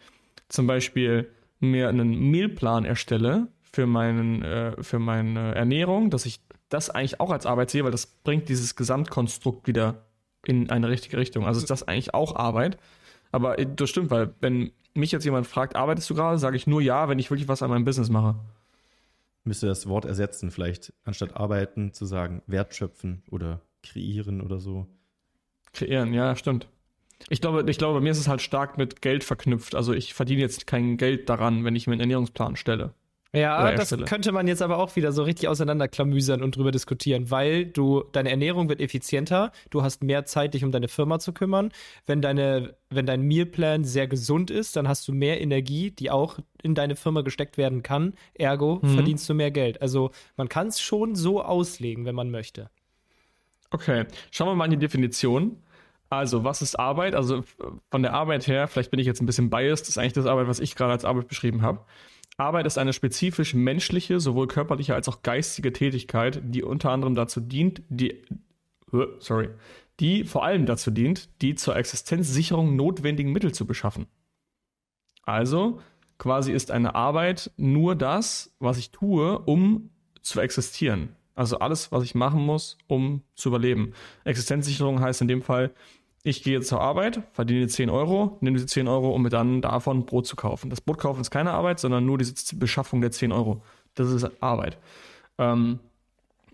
[0.49, 6.89] zum Beispiel mir einen Mealplan erstelle für, meinen, äh, für meine Ernährung, dass ich das
[6.89, 10.06] eigentlich auch als Arbeit sehe, weil das bringt dieses Gesamtkonstrukt wieder
[10.45, 11.45] in eine richtige Richtung.
[11.45, 12.77] Also ist das eigentlich auch Arbeit.
[13.32, 16.67] Aber äh, das stimmt, weil wenn mich jetzt jemand fragt, arbeitest du gerade, sage ich
[16.67, 18.36] nur ja, wenn ich wirklich was an meinem Business mache.
[19.43, 24.88] Müsste das Wort ersetzen, vielleicht anstatt arbeiten zu sagen, wertschöpfen oder kreieren oder so.
[25.73, 26.67] Kreieren, ja, stimmt.
[27.30, 29.75] Ich glaube, ich glaube, bei mir ist es halt stark mit Geld verknüpft.
[29.75, 32.93] Also ich verdiene jetzt kein Geld daran, wenn ich mir einen Ernährungsplan stelle.
[33.34, 37.65] Ja, das könnte man jetzt aber auch wieder so richtig auseinanderklamüsern und drüber diskutieren, weil
[37.65, 41.72] du, deine Ernährung wird effizienter, du hast mehr Zeit, dich um deine Firma zu kümmern.
[42.06, 46.39] Wenn deine, wenn dein Mealplan sehr gesund ist, dann hast du mehr Energie, die auch
[46.62, 48.15] in deine Firma gesteckt werden kann.
[48.34, 48.96] Ergo mhm.
[48.96, 49.82] verdienst du mehr Geld.
[49.82, 52.70] Also man kann es schon so auslegen, wenn man möchte.
[53.70, 55.56] Okay, schauen wir mal in die Definition.
[56.10, 57.15] Also, was ist Arbeit?
[57.15, 57.41] Also
[57.89, 60.50] von der Arbeit her, vielleicht bin ich jetzt ein bisschen biased, ist eigentlich das Arbeit,
[60.50, 61.80] was ich gerade als Arbeit beschrieben habe.
[62.41, 67.39] Arbeit ist eine spezifisch menschliche, sowohl körperliche als auch geistige Tätigkeit, die unter anderem dazu
[67.39, 68.21] dient, die,
[69.19, 69.49] sorry,
[69.99, 74.08] die vor allem dazu dient, die zur Existenzsicherung notwendigen Mittel zu beschaffen.
[75.23, 75.80] Also,
[76.17, 81.15] quasi ist eine Arbeit nur das, was ich tue, um zu existieren.
[81.36, 83.93] Also alles, was ich machen muss, um zu überleben.
[84.25, 85.71] Existenzsicherung heißt in dem Fall,
[86.23, 90.05] ich gehe zur Arbeit, verdiene 10 Euro, nehme diese 10 Euro, um mir dann davon
[90.05, 90.69] Brot zu kaufen.
[90.69, 93.63] Das Brot kaufen ist keine Arbeit, sondern nur diese Beschaffung der 10 Euro.
[93.95, 94.77] Das ist Arbeit.
[95.38, 95.79] Ähm,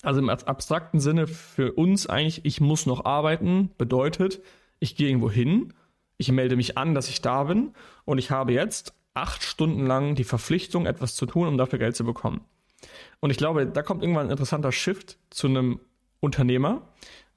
[0.03, 4.41] also im abstrakten Sinne für uns eigentlich, ich muss noch arbeiten, bedeutet,
[4.79, 5.73] ich gehe irgendwo hin,
[6.17, 7.73] ich melde mich an, dass ich da bin
[8.05, 11.95] und ich habe jetzt acht Stunden lang die Verpflichtung, etwas zu tun, um dafür Geld
[11.95, 12.41] zu bekommen.
[13.19, 15.79] Und ich glaube, da kommt irgendwann ein interessanter Shift zu einem
[16.19, 16.87] Unternehmer,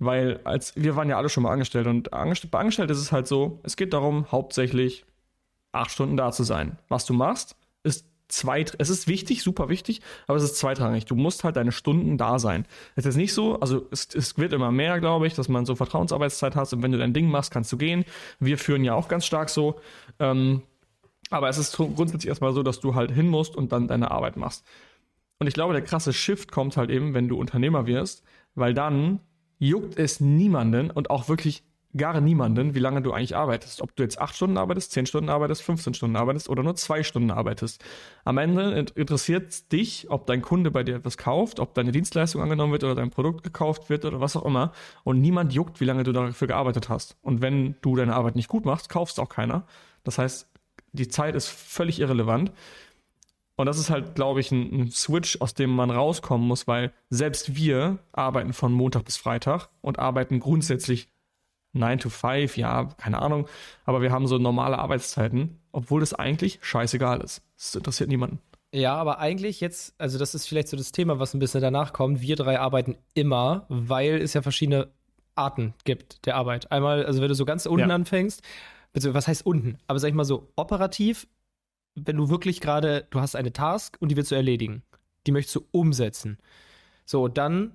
[0.00, 3.12] weil als wir waren ja alle schon mal angestellt und angestellt, bei Angestellten ist es
[3.12, 5.04] halt so, es geht darum, hauptsächlich
[5.72, 6.78] acht Stunden da zu sein.
[6.88, 11.04] Was du machst, ist zweit, es ist wichtig, super wichtig, aber es ist zweitrangig.
[11.04, 12.66] Du musst halt deine Stunden da sein.
[12.96, 15.76] Es ist nicht so, also es, es wird immer mehr, glaube ich, dass man so
[15.76, 18.04] Vertrauensarbeitszeit hast und wenn du dein Ding machst, kannst du gehen.
[18.38, 19.80] Wir führen ja auch ganz stark so.
[20.18, 20.62] Ähm,
[21.28, 24.36] aber es ist grundsätzlich erstmal so, dass du halt hin musst und dann deine Arbeit
[24.36, 24.64] machst.
[25.38, 29.20] Und ich glaube, der krasse Shift kommt halt eben, wenn du Unternehmer wirst, weil dann
[29.60, 31.62] juckt es niemanden und auch wirklich
[31.96, 33.82] gar niemanden, wie lange du eigentlich arbeitest.
[33.82, 37.02] Ob du jetzt acht Stunden arbeitest, zehn Stunden arbeitest, 15 Stunden arbeitest oder nur zwei
[37.02, 37.84] Stunden arbeitest.
[38.24, 42.72] Am Ende interessiert dich, ob dein Kunde bei dir etwas kauft, ob deine Dienstleistung angenommen
[42.72, 44.72] wird oder dein Produkt gekauft wird oder was auch immer.
[45.02, 47.16] Und niemand juckt, wie lange du dafür gearbeitet hast.
[47.22, 49.66] Und wenn du deine Arbeit nicht gut machst, kaufst auch keiner.
[50.04, 50.48] Das heißt,
[50.92, 52.52] die Zeit ist völlig irrelevant.
[53.60, 56.92] Und das ist halt, glaube ich, ein, ein, Switch, aus dem man rauskommen muss, weil
[57.10, 61.08] selbst wir arbeiten von Montag bis Freitag und arbeiten grundsätzlich
[61.74, 63.46] 9 to 5, ja, keine Ahnung,
[63.84, 67.42] aber wir haben so normale Arbeitszeiten, obwohl das eigentlich scheißegal ist.
[67.56, 68.40] Das interessiert niemanden.
[68.72, 71.92] Ja, aber eigentlich jetzt, also das ist vielleicht so das Thema, was ein bisschen danach
[71.92, 72.22] kommt.
[72.22, 74.88] Wir drei arbeiten immer, weil es ja verschiedene
[75.34, 76.72] Arten gibt der Arbeit.
[76.72, 77.94] Einmal, also wenn du so ganz unten ja.
[77.94, 78.42] anfängst,
[78.94, 79.78] was heißt unten?
[79.86, 81.26] Aber sag ich mal so, operativ
[82.04, 84.82] wenn du wirklich gerade, du hast eine Task und die willst du erledigen.
[85.26, 86.38] Die möchtest du umsetzen.
[87.04, 87.74] So, dann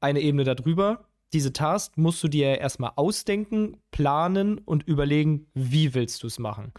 [0.00, 1.06] eine Ebene darüber.
[1.32, 6.72] Diese Task musst du dir erstmal ausdenken, planen und überlegen, wie willst du es machen.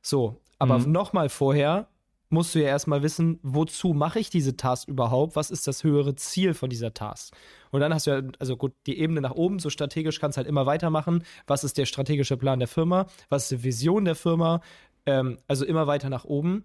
[0.00, 0.92] So, aber mhm.
[0.92, 1.88] nochmal vorher
[2.28, 5.36] musst du ja erstmal wissen, wozu mache ich diese Task überhaupt?
[5.36, 7.34] Was ist das höhere Ziel von dieser Task?
[7.70, 10.38] Und dann hast du ja, also gut, die Ebene nach oben, so strategisch kannst du
[10.38, 11.24] halt immer weitermachen.
[11.46, 13.06] Was ist der strategische Plan der Firma?
[13.28, 14.60] Was ist die Vision der Firma?
[15.06, 16.64] Ähm, also immer weiter nach oben.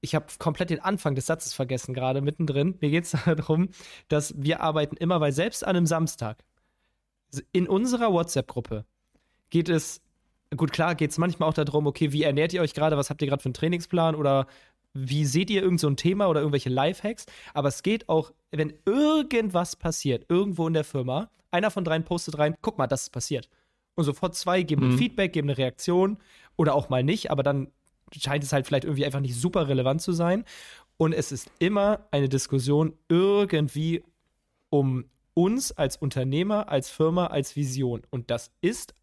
[0.00, 2.76] Ich habe komplett den Anfang des Satzes vergessen, gerade mittendrin.
[2.80, 3.68] Mir geht es darum,
[4.08, 6.44] dass wir arbeiten immer, weil selbst an einem Samstag
[7.52, 8.84] in unserer WhatsApp-Gruppe
[9.50, 10.00] geht es,
[10.56, 13.20] gut klar, geht es manchmal auch darum, okay, wie ernährt ihr euch gerade, was habt
[13.22, 14.46] ihr gerade für einen Trainingsplan oder
[14.94, 17.26] wie seht ihr irgend so ein Thema oder irgendwelche Lifehacks?
[17.52, 22.38] Aber es geht auch, wenn irgendwas passiert, irgendwo in der Firma, einer von dreien postet
[22.38, 23.48] rein, guck mal, das ist passiert.
[23.94, 24.92] Und sofort zwei geben mhm.
[24.92, 26.18] ein Feedback, geben eine Reaktion
[26.56, 27.68] oder auch mal nicht, aber dann
[28.16, 30.44] scheint es halt vielleicht irgendwie einfach nicht super relevant zu sein.
[30.96, 34.02] Und es ist immer eine Diskussion irgendwie
[34.70, 38.02] um uns als Unternehmer, als Firma, als Vision.
[38.10, 38.94] Und das ist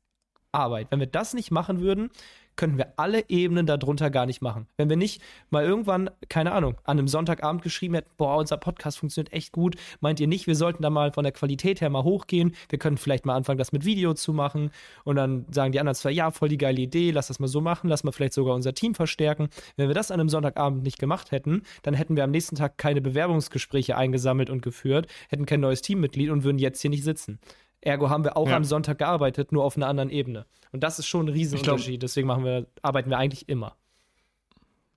[0.52, 0.88] Arbeit.
[0.90, 2.10] Wenn wir das nicht machen würden,
[2.56, 4.68] könnten wir alle Ebenen darunter gar nicht machen.
[4.78, 9.00] Wenn wir nicht mal irgendwann, keine Ahnung, an einem Sonntagabend geschrieben hätten, boah, unser Podcast
[9.00, 12.04] funktioniert echt gut, meint ihr nicht, wir sollten da mal von der Qualität her mal
[12.04, 14.72] hochgehen, wir können vielleicht mal anfangen, das mit Video zu machen
[15.04, 17.62] und dann sagen die anderen zwar, ja, voll die geile Idee, lass das mal so
[17.62, 19.50] machen, lass mal vielleicht sogar unser Team verstärken.
[19.76, 22.78] Wenn wir das an einem Sonntagabend nicht gemacht hätten, dann hätten wir am nächsten Tag
[22.78, 27.40] keine Bewerbungsgespräche eingesammelt und geführt, hätten kein neues Teammitglied und würden jetzt hier nicht sitzen.
[27.86, 28.56] Ergo haben wir auch ja.
[28.56, 30.46] am Sonntag gearbeitet, nur auf einer anderen Ebene.
[30.72, 32.00] Und das ist schon ein Riesenunterschied.
[32.00, 33.76] Glaub, Deswegen wir, arbeiten wir eigentlich immer.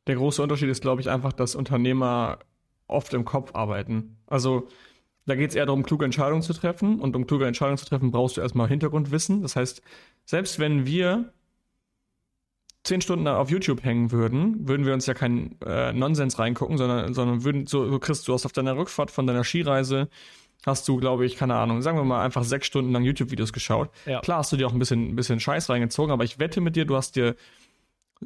[0.06, 2.38] Der große Unterschied ist, glaube ich, einfach, dass Unternehmer
[2.86, 4.16] oft im Kopf arbeiten.
[4.26, 4.68] Also
[5.26, 7.00] da geht es eher darum, kluge Entscheidungen zu treffen.
[7.00, 9.42] Und um kluge Entscheidungen zu treffen, brauchst du erstmal Hintergrundwissen.
[9.42, 9.82] Das heißt,
[10.24, 11.32] selbst wenn wir
[12.84, 17.12] zehn Stunden auf YouTube hängen würden, würden wir uns ja keinen äh, Nonsens reingucken, sondern,
[17.14, 20.08] sondern würden, so, so kriegst du hast auf deiner Rückfahrt von deiner Skireise,
[20.66, 23.90] hast du, glaube ich, keine Ahnung, sagen wir mal einfach sechs Stunden lang YouTube-Videos geschaut.
[24.04, 24.20] Ja.
[24.20, 26.76] Klar hast du dir auch ein bisschen, ein bisschen Scheiß reingezogen, aber ich wette mit
[26.76, 27.36] dir, du hast dir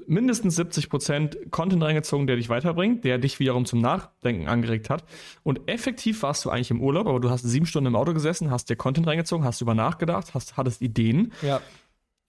[0.06, 5.04] mindestens 70% Content reingezogen, der dich weiterbringt, der dich wiederum zum Nachdenken angeregt hat.
[5.42, 8.50] Und effektiv warst du eigentlich im Urlaub, aber du hast sieben Stunden im Auto gesessen,
[8.50, 11.32] hast dir Content reingezogen, hast über nachgedacht, hast, hattest Ideen.
[11.42, 11.60] Ja.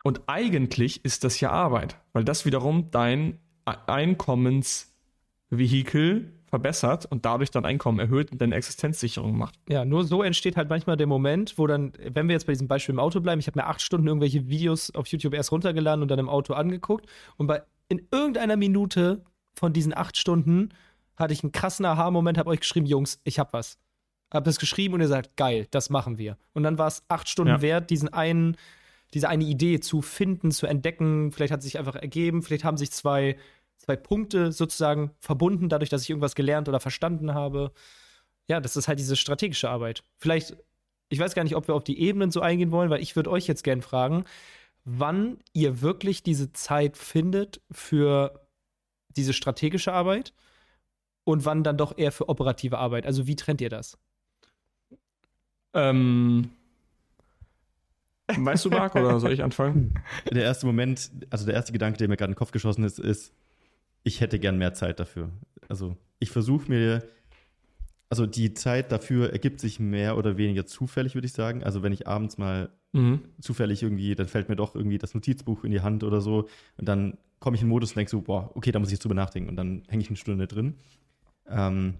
[0.03, 7.65] Und eigentlich ist das ja Arbeit, weil das wiederum dein Einkommensvehikel verbessert und dadurch dein
[7.65, 9.55] Einkommen erhöht und deine Existenzsicherung macht.
[9.69, 12.67] Ja, nur so entsteht halt manchmal der Moment, wo dann, wenn wir jetzt bei diesem
[12.67, 16.01] Beispiel im Auto bleiben, ich habe mir acht Stunden irgendwelche Videos auf YouTube erst runtergeladen
[16.01, 20.69] und dann im Auto angeguckt und bei in irgendeiner Minute von diesen acht Stunden
[21.15, 23.77] hatte ich einen krassen Aha-Moment, habe euch geschrieben, Jungs, ich habe was.
[24.33, 26.37] Hab das geschrieben und ihr sagt, geil, das machen wir.
[26.53, 27.61] Und dann war es acht Stunden ja.
[27.61, 28.55] wert, diesen einen,
[29.13, 31.31] diese eine Idee zu finden, zu entdecken.
[31.31, 33.37] Vielleicht hat es sich einfach ergeben, vielleicht haben sich zwei
[33.81, 37.71] zwei Punkte sozusagen verbunden, dadurch, dass ich irgendwas gelernt oder verstanden habe.
[38.47, 40.03] Ja, das ist halt diese strategische Arbeit.
[40.17, 40.55] Vielleicht,
[41.09, 43.31] ich weiß gar nicht, ob wir auf die Ebenen so eingehen wollen, weil ich würde
[43.31, 44.25] euch jetzt gerne fragen,
[44.83, 48.47] wann ihr wirklich diese Zeit findet für
[49.09, 50.33] diese strategische Arbeit
[51.23, 53.05] und wann dann doch eher für operative Arbeit.
[53.05, 53.97] Also wie trennt ihr das?
[55.73, 56.51] Ähm,
[58.27, 59.95] weißt du, Marc, oder soll ich anfangen?
[60.31, 62.99] Der erste Moment, also der erste Gedanke, der mir gerade in den Kopf geschossen ist,
[62.99, 63.33] ist,
[64.03, 65.29] ich hätte gern mehr Zeit dafür.
[65.69, 67.03] Also ich versuche mir,
[68.09, 71.63] also die Zeit dafür ergibt sich mehr oder weniger zufällig, würde ich sagen.
[71.63, 73.21] Also wenn ich abends mal mhm.
[73.39, 76.87] zufällig irgendwie, dann fällt mir doch irgendwie das Notizbuch in die Hand oder so und
[76.87, 79.03] dann komme ich in den Modus und denke so, boah, okay, da muss ich jetzt
[79.03, 80.75] drüber nachdenken und dann hänge ich eine Stunde drin.
[81.47, 81.95] Ähm,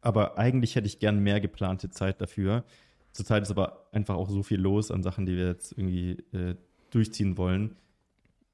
[0.00, 2.64] aber eigentlich hätte ich gern mehr geplante Zeit dafür.
[3.12, 6.54] Zurzeit ist aber einfach auch so viel los an Sachen, die wir jetzt irgendwie äh,
[6.90, 7.74] durchziehen wollen,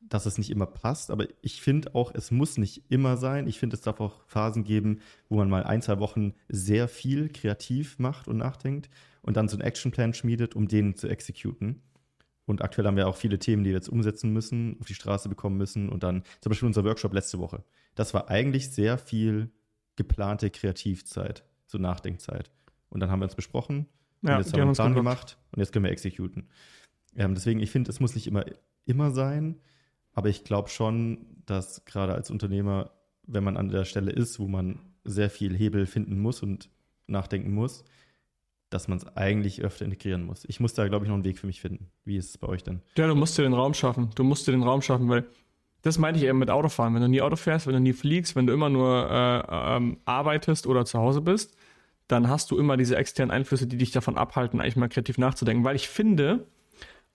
[0.01, 3.47] dass es nicht immer passt, aber ich finde auch, es muss nicht immer sein.
[3.47, 7.29] Ich finde, es darf auch Phasen geben, wo man mal ein, zwei Wochen sehr viel
[7.29, 8.91] kreativ macht und nachdenkt
[9.23, 11.83] und dann so einen Actionplan schmiedet, um den zu exekuten.
[12.47, 15.29] Und aktuell haben wir auch viele Themen, die wir jetzt umsetzen müssen, auf die Straße
[15.29, 15.89] bekommen müssen.
[15.89, 17.63] Und dann zum Beispiel unser Workshop letzte Woche.
[17.95, 19.53] Das war eigentlich sehr viel
[19.95, 22.51] geplante Kreativzeit, so Nachdenkzeit.
[22.89, 23.87] Und dann haben wir uns besprochen,
[24.23, 26.49] ja, und jetzt haben wir einen Plan gemacht und jetzt können wir exekuten.
[27.15, 28.45] Ähm, deswegen, ich finde, es muss nicht immer,
[28.85, 29.61] immer sein.
[30.21, 32.91] Aber ich glaube schon, dass gerade als Unternehmer,
[33.27, 36.69] wenn man an der Stelle ist, wo man sehr viel Hebel finden muss und
[37.07, 37.85] nachdenken muss,
[38.69, 40.45] dass man es eigentlich öfter integrieren muss.
[40.47, 41.87] Ich muss da, glaube ich, noch einen Weg für mich finden.
[42.05, 42.83] Wie ist es bei euch denn?
[42.99, 44.11] Ja, du musst dir den Raum schaffen.
[44.15, 45.25] Du musst dir den Raum schaffen, weil
[45.81, 46.93] das meinte ich eben mit Autofahren.
[46.93, 50.01] Wenn du nie Auto fährst, wenn du nie fliegst, wenn du immer nur äh, ähm,
[50.05, 51.57] arbeitest oder zu Hause bist,
[52.09, 55.65] dann hast du immer diese externen Einflüsse, die dich davon abhalten, eigentlich mal kreativ nachzudenken.
[55.65, 56.47] Weil ich finde,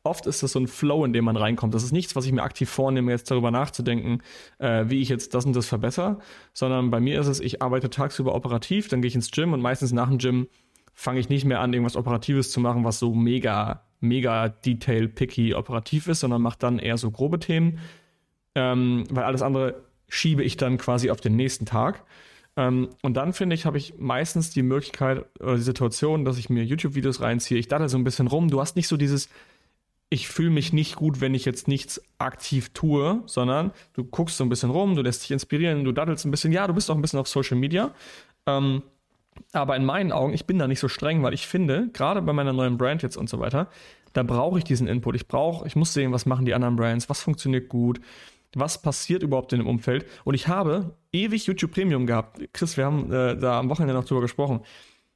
[0.05, 1.73] oft ist das so ein Flow, in dem man reinkommt.
[1.73, 4.21] Das ist nichts, was ich mir aktiv vornehme, jetzt darüber nachzudenken,
[4.59, 6.19] äh, wie ich jetzt das und das verbessere,
[6.53, 9.61] sondern bei mir ist es, ich arbeite tagsüber operativ, dann gehe ich ins Gym und
[9.61, 10.47] meistens nach dem Gym
[10.93, 16.07] fange ich nicht mehr an, irgendwas Operatives zu machen, was so mega, mega detail-picky operativ
[16.07, 17.79] ist, sondern mache dann eher so grobe Themen,
[18.55, 22.03] ähm, weil alles andere schiebe ich dann quasi auf den nächsten Tag.
[22.57, 26.49] Ähm, und dann finde ich, habe ich meistens die Möglichkeit oder die Situation, dass ich
[26.49, 27.59] mir YouTube-Videos reinziehe.
[27.59, 28.49] Ich daddel so ein bisschen rum.
[28.49, 29.29] Du hast nicht so dieses,
[30.09, 34.43] ich fühle mich nicht gut, wenn ich jetzt nichts aktiv tue, sondern du guckst so
[34.43, 36.51] ein bisschen rum, du lässt dich inspirieren, du daddelst ein bisschen.
[36.51, 37.93] Ja, du bist auch ein bisschen auf Social Media.
[38.45, 38.83] Ähm,
[39.51, 42.33] aber in meinen Augen, ich bin da nicht so streng, weil ich finde, gerade bei
[42.33, 43.69] meiner neuen Brand jetzt und so weiter,
[44.13, 45.15] da brauche ich diesen Input.
[45.15, 47.99] Ich brauche, ich muss sehen, was machen die anderen Brands, was funktioniert gut,
[48.53, 50.05] was passiert überhaupt in dem Umfeld.
[50.23, 52.39] Und ich habe ewig YouTube Premium gehabt.
[52.53, 54.61] Chris, wir haben äh, da am Wochenende noch drüber gesprochen.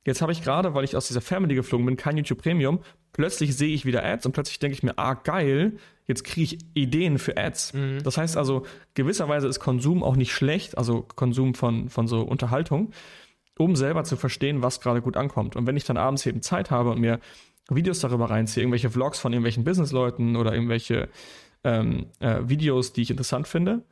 [0.06, 2.80] Jetzt habe ich gerade, weil ich aus dieser Family geflogen bin, kein YouTube Premium.
[3.14, 6.60] Plötzlich sehe ich wieder Ads und plötzlich denke ich mir, ah, geil, jetzt kriege ich
[6.74, 7.74] Ideen für Ads.
[7.74, 8.04] Mhm.
[8.04, 12.92] Das heißt also, gewisserweise ist Konsum auch nicht schlecht, also Konsum von, von so Unterhaltung,
[13.58, 15.56] um selber zu verstehen, was gerade gut ankommt.
[15.56, 17.20] Und wenn ich dann abends eben Zeit habe und mir
[17.70, 21.10] Videos darüber reinziehe, irgendwelche Vlogs von irgendwelchen Businessleuten oder irgendwelche
[21.64, 23.84] ähm, äh, Videos, die ich interessant finde,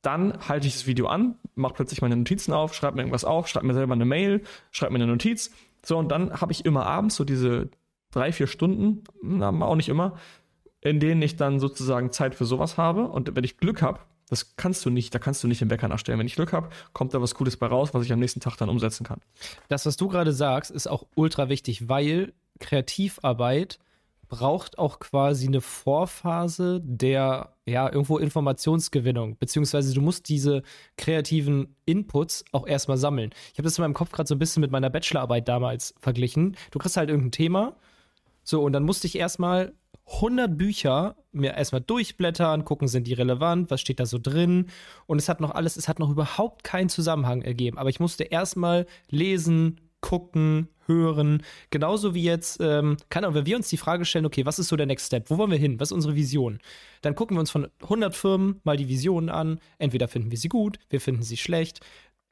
[0.00, 3.48] dann halte ich das Video an, mache plötzlich meine Notizen auf, schreibe mir irgendwas auf,
[3.48, 5.50] schreibe mir selber eine Mail, schreibe mir eine Notiz.
[5.84, 7.68] So, und dann habe ich immer abends so diese
[8.14, 10.16] drei, vier Stunden, na, auch nicht immer,
[10.80, 13.08] in denen ich dann sozusagen Zeit für sowas habe.
[13.08, 15.88] Und wenn ich Glück habe, das kannst du nicht, da kannst du nicht den Wecker
[15.88, 16.18] nachstellen.
[16.18, 18.56] Wenn ich Glück habe, kommt da was Cooles bei raus, was ich am nächsten Tag
[18.56, 19.20] dann umsetzen kann.
[19.68, 23.78] Das, was du gerade sagst, ist auch ultra wichtig, weil Kreativarbeit
[24.28, 30.62] braucht auch quasi eine Vorphase der, ja, irgendwo Informationsgewinnung, beziehungsweise du musst diese
[30.96, 33.30] kreativen Inputs auch erstmal sammeln.
[33.52, 36.56] Ich habe das in meinem Kopf gerade so ein bisschen mit meiner Bachelorarbeit damals verglichen.
[36.70, 37.76] Du kriegst halt irgendein Thema,
[38.44, 39.72] so, und dann musste ich erstmal
[40.06, 44.66] 100 Bücher mir erstmal durchblättern, gucken, sind die relevant, was steht da so drin.
[45.06, 47.78] Und es hat noch alles, es hat noch überhaupt keinen Zusammenhang ergeben.
[47.78, 51.42] Aber ich musste erstmal lesen, gucken, hören.
[51.70, 54.68] Genauso wie jetzt, ähm, keine Ahnung, wenn wir uns die Frage stellen, okay, was ist
[54.68, 55.30] so der Next Step?
[55.30, 55.80] Wo wollen wir hin?
[55.80, 56.58] Was ist unsere Vision?
[57.00, 59.60] Dann gucken wir uns von 100 Firmen mal die Visionen an.
[59.78, 61.80] Entweder finden wir sie gut, wir finden sie schlecht.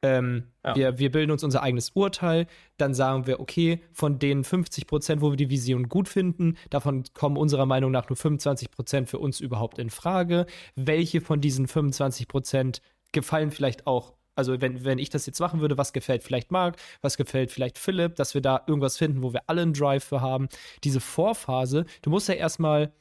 [0.03, 0.75] Ähm, ja.
[0.75, 2.45] wir, wir bilden uns unser eigenes Urteil.
[2.77, 7.05] Dann sagen wir, okay, von den 50 Prozent, wo wir die Vision gut finden, davon
[7.13, 10.45] kommen unserer Meinung nach nur 25 Prozent für uns überhaupt in Frage.
[10.75, 12.81] Welche von diesen 25 Prozent
[13.13, 16.77] gefallen vielleicht auch also wenn, wenn ich das jetzt machen würde, was gefällt vielleicht Marc,
[17.01, 20.21] was gefällt vielleicht Philipp, dass wir da irgendwas finden, wo wir alle einen Drive für
[20.21, 20.47] haben.
[20.83, 22.91] Diese Vorphase, du musst ja erstmal,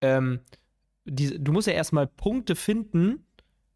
[0.00, 0.38] ähm,
[1.04, 3.26] die, du musst ja erstmal Punkte finden,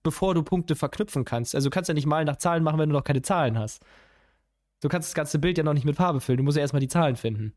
[0.06, 1.56] bevor du Punkte verknüpfen kannst.
[1.56, 3.82] Also du kannst ja nicht mal nach Zahlen machen, wenn du noch keine Zahlen hast.
[4.80, 6.36] Du kannst das ganze Bild ja noch nicht mit Farbe füllen.
[6.36, 7.54] Du musst ja erstmal die Zahlen finden.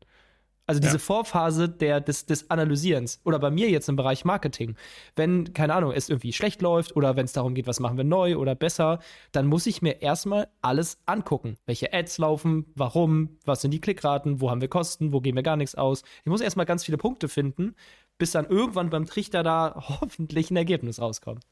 [0.66, 0.98] Also diese ja.
[0.98, 3.20] Vorphase der, des, des Analysierens.
[3.22, 4.74] Oder bei mir jetzt im Bereich Marketing.
[5.14, 8.02] Wenn, keine Ahnung, es irgendwie schlecht läuft oder wenn es darum geht, was machen wir
[8.02, 8.98] neu oder besser,
[9.30, 11.56] dann muss ich mir erstmal alles angucken.
[11.66, 15.44] Welche Ads laufen, warum, was sind die Klickraten, wo haben wir Kosten, wo geben wir
[15.44, 16.02] gar nichts aus.
[16.24, 17.76] Ich muss erstmal ganz viele Punkte finden,
[18.18, 21.44] bis dann irgendwann beim Trichter da hoffentlich ein Ergebnis rauskommt.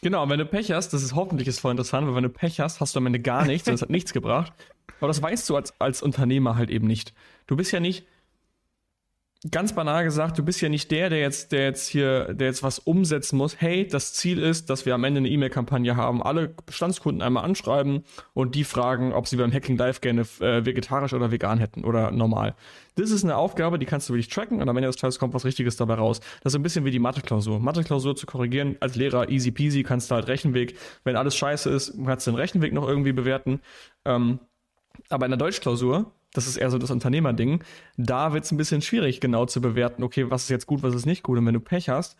[0.00, 2.60] Genau, wenn du Pech hast, das ist hoffentlich ist voll interessant, weil wenn du Pech
[2.60, 4.52] hast, hast du am Ende gar nichts und es hat nichts gebracht.
[5.00, 7.14] Aber das weißt du als, als Unternehmer halt eben nicht.
[7.46, 8.06] Du bist ja nicht,
[9.52, 12.64] ganz banal gesagt, du bist ja nicht der, der jetzt, der jetzt hier, der jetzt
[12.64, 13.60] was umsetzen muss.
[13.60, 18.04] Hey, das Ziel ist, dass wir am Ende eine E-Mail-Kampagne haben, alle Bestandskunden einmal anschreiben
[18.34, 22.10] und die fragen, ob sie beim Hacking Live gerne äh, vegetarisch oder vegan hätten oder
[22.10, 22.56] normal.
[22.96, 25.34] Das ist eine Aufgabe, die kannst du wirklich tracken und am Ende des Tages kommt
[25.34, 26.18] was Richtiges dabei raus.
[26.42, 27.60] Das ist ein bisschen wie die Mathe-Klausur.
[27.60, 31.94] Mathe-Klausur zu korrigieren als Lehrer easy peasy, kannst du halt Rechenweg, wenn alles scheiße ist,
[32.04, 33.60] kannst du den Rechenweg noch irgendwie bewerten.
[34.04, 34.40] Ähm,
[35.10, 37.62] aber in der Deutschklausur das ist eher so das Unternehmerding.
[37.96, 40.94] Da wird es ein bisschen schwierig, genau zu bewerten, okay, was ist jetzt gut, was
[40.94, 41.38] ist nicht gut.
[41.38, 42.16] Und wenn du Pech hast,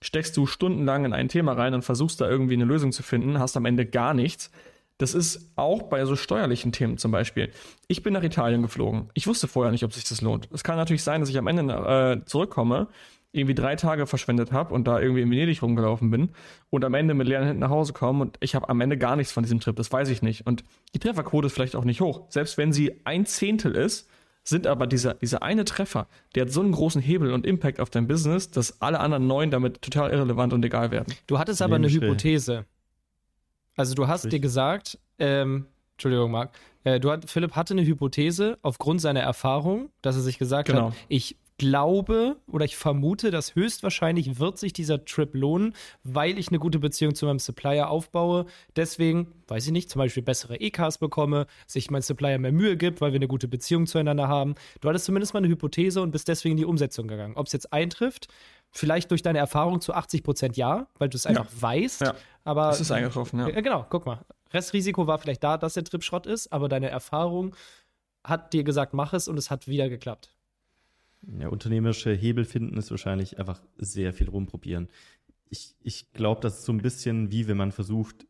[0.00, 3.38] steckst du stundenlang in ein Thema rein und versuchst da irgendwie eine Lösung zu finden,
[3.38, 4.50] hast am Ende gar nichts.
[4.98, 7.50] Das ist auch bei so steuerlichen Themen zum Beispiel.
[7.88, 9.10] Ich bin nach Italien geflogen.
[9.14, 10.48] Ich wusste vorher nicht, ob sich das lohnt.
[10.52, 12.88] Es kann natürlich sein, dass ich am Ende äh, zurückkomme
[13.34, 16.30] irgendwie drei Tage verschwendet habe und da irgendwie in Venedig rumgelaufen bin
[16.70, 19.16] und am Ende mit leeren Händen nach Hause komme und ich habe am Ende gar
[19.16, 20.46] nichts von diesem Trip, das weiß ich nicht.
[20.46, 20.62] Und
[20.94, 22.26] die Trefferquote ist vielleicht auch nicht hoch.
[22.28, 24.08] Selbst wenn sie ein Zehntel ist,
[24.44, 27.90] sind aber dieser, dieser eine Treffer, der hat so einen großen Hebel und Impact auf
[27.90, 31.12] dein Business, dass alle anderen neun damit total irrelevant und egal werden.
[31.26, 32.66] Du hattest aber eine Hypothese.
[33.76, 36.52] Also du hast dir gesagt, ähm, Entschuldigung, Marc,
[36.84, 40.88] äh, du hat, Philipp hatte eine Hypothese aufgrund seiner Erfahrung, dass er sich gesagt genau.
[40.88, 46.48] hat, ich glaube oder ich vermute, dass höchstwahrscheinlich wird sich dieser Trip lohnen, weil ich
[46.48, 48.46] eine gute Beziehung zu meinem Supplier aufbaue.
[48.76, 53.00] Deswegen, weiß ich nicht, zum Beispiel bessere EKs bekomme, sich mein Supplier mehr Mühe gibt,
[53.00, 54.54] weil wir eine gute Beziehung zueinander haben.
[54.80, 57.36] Du hattest zumindest mal eine Hypothese und bist deswegen in die Umsetzung gegangen.
[57.36, 58.28] Ob es jetzt eintrifft,
[58.70, 61.62] vielleicht durch deine Erfahrung zu 80 Prozent ja, weil du es einfach ja.
[61.62, 62.00] weißt.
[62.00, 62.14] Ja.
[62.42, 63.48] Aber es ist eingetroffen, ja.
[63.48, 63.60] ja.
[63.60, 64.24] Genau, guck mal.
[64.52, 67.54] Restrisiko war vielleicht da, dass der Trip Schrott ist, aber deine Erfahrung
[68.24, 70.33] hat dir gesagt, mach es und es hat wieder geklappt.
[71.38, 74.88] Ja, unternehmerische Hebel finden ist wahrscheinlich einfach sehr viel rumprobieren.
[75.48, 78.26] Ich, ich glaube, das ist so ein bisschen wie wenn man versucht,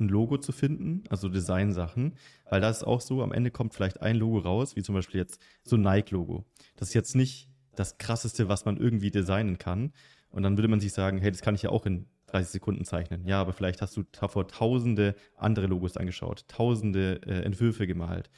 [0.00, 2.14] ein Logo zu finden, also Designsachen,
[2.48, 5.20] weil da ist auch so, am Ende kommt vielleicht ein Logo raus, wie zum Beispiel
[5.20, 6.44] jetzt so ein Nike-Logo.
[6.76, 9.92] Das ist jetzt nicht das krasseste, was man irgendwie designen kann.
[10.30, 12.84] Und dann würde man sich sagen, hey, das kann ich ja auch in 30 Sekunden
[12.84, 13.26] zeichnen.
[13.26, 18.30] Ja, aber vielleicht hast du davor tausende andere Logos angeschaut, tausende äh, Entwürfe gemalt,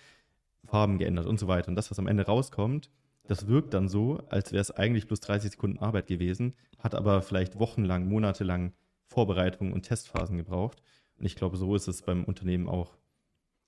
[0.65, 1.69] Farben geändert und so weiter.
[1.69, 2.91] Und das, was am Ende rauskommt,
[3.31, 7.23] das wirkt dann so, als wäre es eigentlich bloß 30 Sekunden Arbeit gewesen, hat aber
[7.23, 8.73] vielleicht wochenlang, monatelang
[9.07, 10.83] Vorbereitung und Testphasen gebraucht.
[11.17, 12.97] Und ich glaube, so ist es beim Unternehmen auch.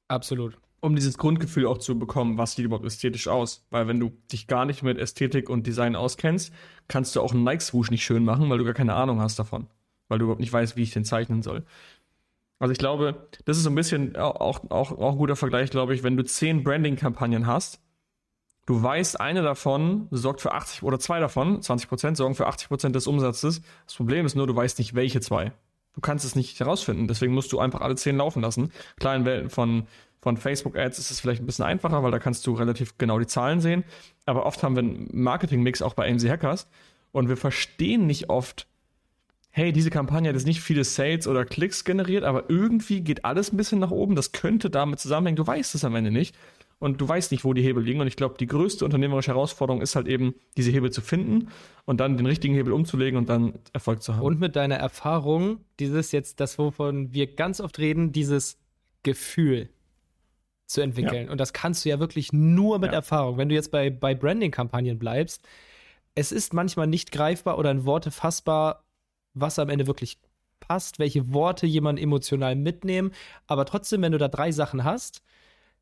[0.09, 0.59] Absolut.
[0.81, 3.65] Um dieses Grundgefühl auch zu bekommen, was sieht überhaupt ästhetisch aus.
[3.71, 6.53] Weil wenn du dich gar nicht mit Ästhetik und Design auskennst,
[6.89, 9.69] kannst du auch einen Nike-Swoosh nicht schön machen, weil du gar keine Ahnung hast davon.
[10.09, 11.65] Weil du überhaupt nicht weißt, wie ich den zeichnen soll.
[12.59, 15.95] Also ich glaube, das ist so ein bisschen auch, auch, auch ein guter Vergleich, glaube
[15.95, 17.82] ich, wenn du zehn Branding-Kampagnen hast
[18.65, 22.69] Du weißt, eine davon sorgt für 80 oder zwei davon, 20 Prozent, sorgen für 80
[22.69, 23.61] Prozent des Umsatzes.
[23.87, 25.53] Das Problem ist nur, du weißt nicht, welche zwei.
[25.95, 27.09] Du kannst es nicht herausfinden.
[27.09, 28.73] Deswegen musst du einfach alle zehn laufen lassen.
[29.03, 29.87] In Welten von,
[30.21, 33.27] von Facebook-Ads ist es vielleicht ein bisschen einfacher, weil da kannst du relativ genau die
[33.27, 33.85] Zahlen sehen.
[34.27, 36.69] Aber oft haben wir einen Marketing-Mix auch bei AMC Hackers
[37.11, 38.69] und wir verstehen nicht oft,
[39.51, 43.53] hey, diese Kampagne hat jetzt nicht viele Sales oder Klicks generiert, aber irgendwie geht alles
[43.53, 44.17] ein bisschen nach oben.
[44.17, 45.37] Das könnte damit zusammenhängen.
[45.37, 46.35] Du weißt es am Ende nicht.
[46.83, 48.01] Und du weißt nicht, wo die Hebel liegen.
[48.01, 51.49] Und ich glaube, die größte unternehmerische Herausforderung ist halt eben, diese Hebel zu finden
[51.85, 54.23] und dann den richtigen Hebel umzulegen und dann Erfolg zu haben.
[54.23, 58.59] Und mit deiner Erfahrung, dieses jetzt, das, wovon wir ganz oft reden, dieses
[59.05, 59.69] Gefühl
[60.67, 61.27] zu entwickeln.
[61.27, 61.31] Ja.
[61.31, 62.97] Und das kannst du ja wirklich nur mit ja.
[62.97, 63.39] Erfahrung.
[63.39, 65.47] Wenn du jetzt bei, bei Branding-Kampagnen bleibst,
[66.17, 68.83] es ist manchmal nicht greifbar oder in Worte fassbar,
[69.35, 70.19] was am Ende wirklich
[70.59, 73.13] passt, welche Worte jemand emotional mitnehmen.
[73.47, 75.23] Aber trotzdem, wenn du da drei Sachen hast,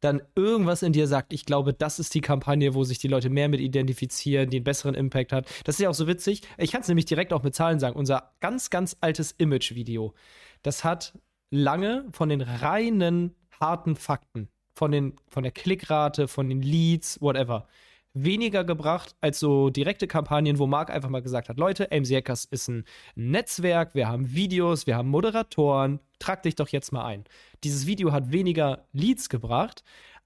[0.01, 3.31] dann irgendwas in dir sagt, ich glaube, das ist die Kampagne, wo sich die Leute
[3.31, 5.47] mehr mit identifizieren, die einen besseren Impact hat.
[5.65, 6.43] Das ist ja auch so witzig.
[6.59, 7.97] Ich kann es nämlich direkt auch mit Zahlen sagen.
[7.97, 10.15] Unser ganz, ganz altes Image-Video,
[10.63, 11.19] das hat
[11.51, 17.67] lange von den reinen harten Fakten, von, den, von der Klickrate, von den Leads, whatever,
[18.15, 22.45] weniger gebracht als so direkte Kampagnen, wo Marc einfach mal gesagt hat, Leute, AMC Hackers
[22.45, 22.85] ist ein
[23.15, 27.25] Netzwerk, wir haben Videos, wir haben Moderatoren, trag dich doch jetzt mal ein.
[27.63, 29.85] Dieses Video hat weniger Leads gebracht,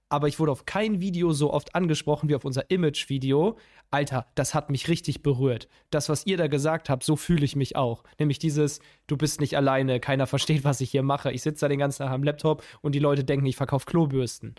[0.09, 3.59] aber ich wurde auf kein Video so oft angesprochen wie auf unser Image-Video.
[3.91, 5.69] Alter, das hat mich richtig berührt.
[5.91, 8.05] Das, was ihr da gesagt habt, so fühle ich mich auch.
[8.19, 11.33] Nämlich dieses, du bist nicht alleine, keiner versteht, was ich hier mache.
[11.33, 14.55] Ich sitze da den ganzen Tag am Laptop und die Leute denken, ich verkaufe Klobürsten.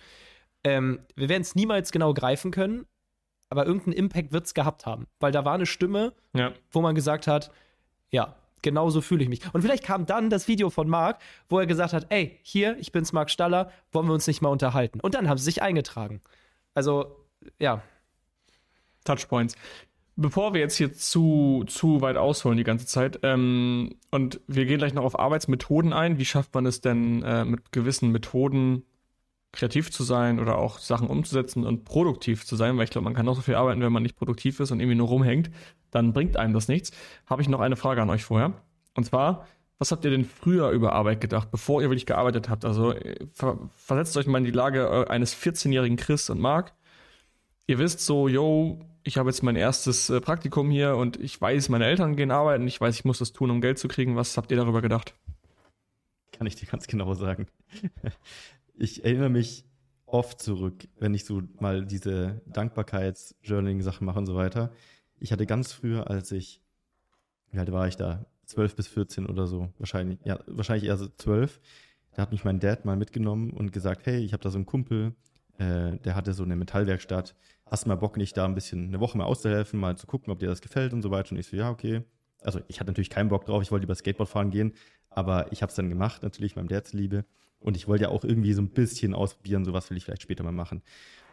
[0.63, 2.85] Ähm, wir werden es niemals genau greifen können,
[3.49, 5.07] aber irgendeinen Impact wird es gehabt haben.
[5.19, 6.53] Weil da war eine Stimme, ja.
[6.71, 7.51] wo man gesagt hat,
[8.09, 9.41] ja, genau so fühle ich mich.
[9.53, 11.19] Und vielleicht kam dann das Video von Marc,
[11.49, 14.49] wo er gesagt hat, ey, hier, ich bin's Marc Staller, wollen wir uns nicht mal
[14.49, 14.99] unterhalten?
[14.99, 16.21] Und dann haben sie sich eingetragen.
[16.73, 17.15] Also,
[17.59, 17.81] ja.
[19.03, 19.55] Touchpoints.
[20.17, 24.77] Bevor wir jetzt hier zu, zu weit ausholen die ganze Zeit, ähm, und wir gehen
[24.77, 28.83] gleich noch auf Arbeitsmethoden ein, wie schafft man es denn äh, mit gewissen Methoden
[29.55, 33.13] kreativ zu sein oder auch Sachen umzusetzen und produktiv zu sein, weil ich glaube, man
[33.13, 35.49] kann auch so viel arbeiten, wenn man nicht produktiv ist und irgendwie nur rumhängt,
[35.91, 36.91] dann bringt einem das nichts.
[37.25, 38.53] Habe ich noch eine Frage an euch vorher.
[38.93, 39.47] Und zwar,
[39.77, 42.65] was habt ihr denn früher über Arbeit gedacht, bevor ihr wirklich gearbeitet habt?
[42.65, 42.93] Also
[43.33, 46.73] ver versetzt euch mal in die Lage äh, eines 14-jährigen Chris und Marc.
[47.67, 51.69] Ihr wisst so, yo, ich habe jetzt mein erstes äh, Praktikum hier und ich weiß,
[51.69, 54.15] meine Eltern gehen arbeiten, ich weiß, ich muss das tun, um Geld zu kriegen.
[54.15, 55.13] Was habt ihr darüber gedacht?
[56.31, 57.47] Kann ich dir ganz genau sagen
[58.77, 59.65] ich erinnere mich
[60.05, 64.71] oft zurück, wenn ich so mal diese Dankbarkeits-Journaling-Sachen mache und so weiter.
[65.19, 66.61] Ich hatte ganz früher, als ich,
[67.51, 68.25] wie alt war ich da?
[68.45, 71.59] 12 bis 14 oder so, wahrscheinlich, ja, wahrscheinlich eher so 12.
[72.15, 74.65] Da hat mich mein Dad mal mitgenommen und gesagt, hey, ich habe da so einen
[74.65, 75.15] Kumpel,
[75.57, 77.35] äh, der hatte so eine Metallwerkstatt.
[77.65, 80.31] Hast du mal Bock, nicht da ein bisschen eine Woche mal auszuhelfen, mal zu gucken,
[80.31, 81.31] ob dir das gefällt und so weiter.
[81.31, 82.03] Und ich so, ja, okay.
[82.45, 84.73] Also ich hatte natürlich keinen Bock drauf, ich wollte lieber Skateboard fahren gehen,
[85.09, 87.25] aber ich habe es dann gemacht, natürlich meinem Dad zuliebe.
[87.59, 90.43] Und ich wollte ja auch irgendwie so ein bisschen ausprobieren, sowas will ich vielleicht später
[90.43, 90.83] mal machen.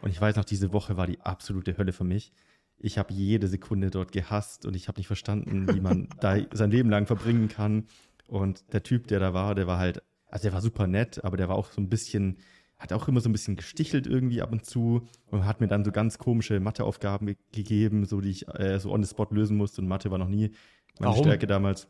[0.01, 2.33] Und ich weiß noch, diese Woche war die absolute Hölle für mich.
[2.79, 6.71] Ich habe jede Sekunde dort gehasst und ich habe nicht verstanden, wie man da sein
[6.71, 7.85] Leben lang verbringen kann.
[8.27, 11.37] Und der Typ, der da war, der war halt, also der war super nett, aber
[11.37, 12.37] der war auch so ein bisschen,
[12.77, 15.85] hat auch immer so ein bisschen gestichelt irgendwie ab und zu und hat mir dann
[15.85, 19.55] so ganz komische Matheaufgaben ge gegeben, so die ich äh, so on the spot lösen
[19.55, 19.81] musste.
[19.81, 20.51] Und Mathe war noch nie
[20.99, 21.23] meine Warum?
[21.25, 21.87] Stärke damals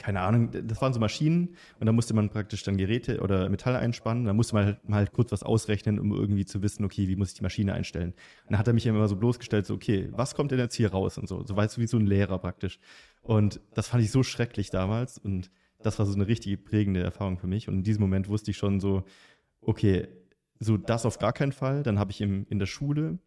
[0.00, 3.78] keine Ahnung, das waren so Maschinen und da musste man praktisch dann Geräte oder Metalle
[3.78, 4.24] einspannen.
[4.24, 7.16] Da musste man halt mal halt kurz was ausrechnen, um irgendwie zu wissen, okay, wie
[7.16, 8.12] muss ich die Maschine einstellen.
[8.44, 10.90] Und dann hat er mich immer so bloßgestellt, so, okay, was kommt denn jetzt hier
[10.90, 11.44] raus und so.
[11.44, 12.78] So weißt du, wie so ein Lehrer praktisch.
[13.20, 15.50] Und das fand ich so schrecklich damals und
[15.82, 17.68] das war so eine richtige prägende Erfahrung für mich.
[17.68, 19.04] Und in diesem Moment wusste ich schon so,
[19.60, 20.08] okay,
[20.58, 21.82] so das auf gar keinen Fall.
[21.82, 23.18] Dann habe ich im, in der Schule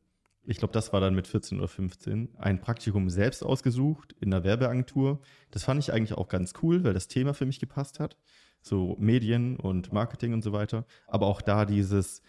[0.45, 4.43] ich glaube, das war dann mit 14 oder 15, ein Praktikum selbst ausgesucht in der
[4.43, 5.21] Werbeagentur.
[5.51, 8.17] Das fand ich eigentlich auch ganz cool, weil das Thema für mich gepasst hat.
[8.61, 10.85] So Medien und Marketing und so weiter.
[11.07, 12.21] Aber auch da dieses,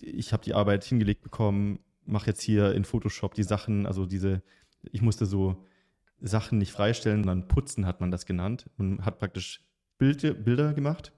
[0.00, 4.42] ich habe die Arbeit hingelegt bekommen, mache jetzt hier in Photoshop die Sachen, also diese,
[4.90, 5.64] ich musste so
[6.20, 8.70] Sachen nicht freistellen, sondern putzen hat man das genannt.
[8.76, 9.64] Man hat praktisch
[9.98, 11.12] Bilder, Bilder gemacht.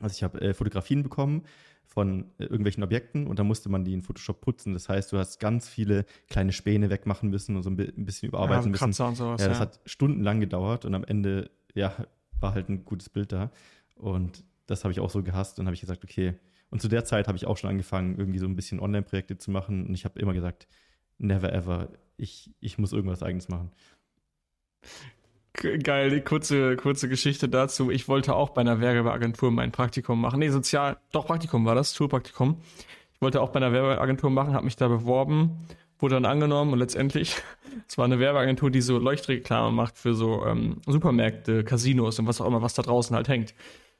[0.00, 1.44] Also ich habe äh, Fotografien bekommen
[1.90, 4.74] von äh, irgendwelchen Objekten und da musste man die in Photoshop putzen.
[4.74, 8.66] Das heißt, du hast ganz viele kleine Späne wegmachen müssen und so ein bisschen überarbeiten
[8.66, 8.84] ja, müssen.
[8.84, 9.58] Und sowas, ja, das ja.
[9.58, 11.92] hat stundenlang gedauert und am Ende, ja,
[12.38, 13.50] war halt ein gutes Bild da.
[13.96, 16.34] Und das habe ich auch so gehasst und habe ich gesagt, okay.
[16.70, 19.50] Und zu der Zeit habe ich auch schon angefangen, irgendwie so ein bisschen Online-Projekte zu
[19.50, 20.68] machen und ich habe immer gesagt,
[21.18, 23.72] never ever, ich, ich muss irgendwas eigenes machen.
[25.52, 27.90] Geil, die kurze, kurze Geschichte dazu.
[27.90, 30.38] Ich wollte auch bei einer Werbeagentur mein Praktikum machen.
[30.38, 32.60] Nee, sozial, doch Praktikum war das, Schulpraktikum.
[33.12, 35.66] Ich wollte auch bei einer Werbeagentur machen, habe mich da beworben,
[35.98, 37.36] wurde dann angenommen und letztendlich,
[37.88, 42.40] es war eine Werbeagentur, die so Leuchtreklame macht für so ähm, Supermärkte, Casinos und was
[42.40, 43.54] auch immer, was da draußen halt hängt.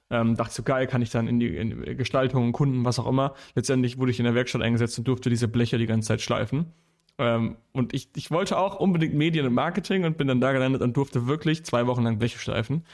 [0.09, 3.35] Ähm, dachte so, geil, kann ich dann in die in Gestaltung, Kunden, was auch immer.
[3.55, 6.73] Letztendlich wurde ich in der Werkstatt eingesetzt und durfte diese Bleche die ganze Zeit schleifen.
[7.21, 10.81] Ähm, und ich, ich wollte auch unbedingt Medien und Marketing und bin dann da gelandet
[10.81, 12.85] und durfte wirklich zwei Wochen lang Bleche schleifen.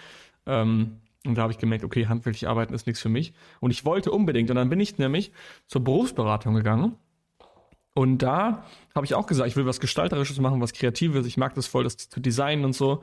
[0.46, 3.32] Ähm, Und da habe ich gemerkt, okay, handwerklich arbeiten ist nichts für mich.
[3.60, 4.50] Und ich wollte unbedingt.
[4.50, 5.32] Und dann bin ich nämlich
[5.66, 6.96] zur Berufsberatung gegangen.
[7.94, 8.64] Und da
[8.94, 11.26] habe ich auch gesagt, ich will was Gestalterisches machen, was Kreatives.
[11.26, 13.02] Ich mag das voll, das zu designen und so.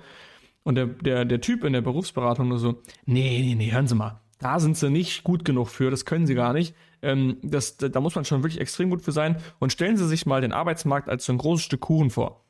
[0.63, 3.95] Und der, der, der Typ in der Berufsberatung nur so, nee, nee, nee, hören Sie
[3.95, 4.19] mal.
[4.39, 6.75] Da sind sie nicht gut genug für, das können sie gar nicht.
[7.03, 9.37] Ähm, das, da muss man schon wirklich extrem gut für sein.
[9.59, 12.43] Und stellen Sie sich mal den Arbeitsmarkt als so ein großes Stück Kuchen vor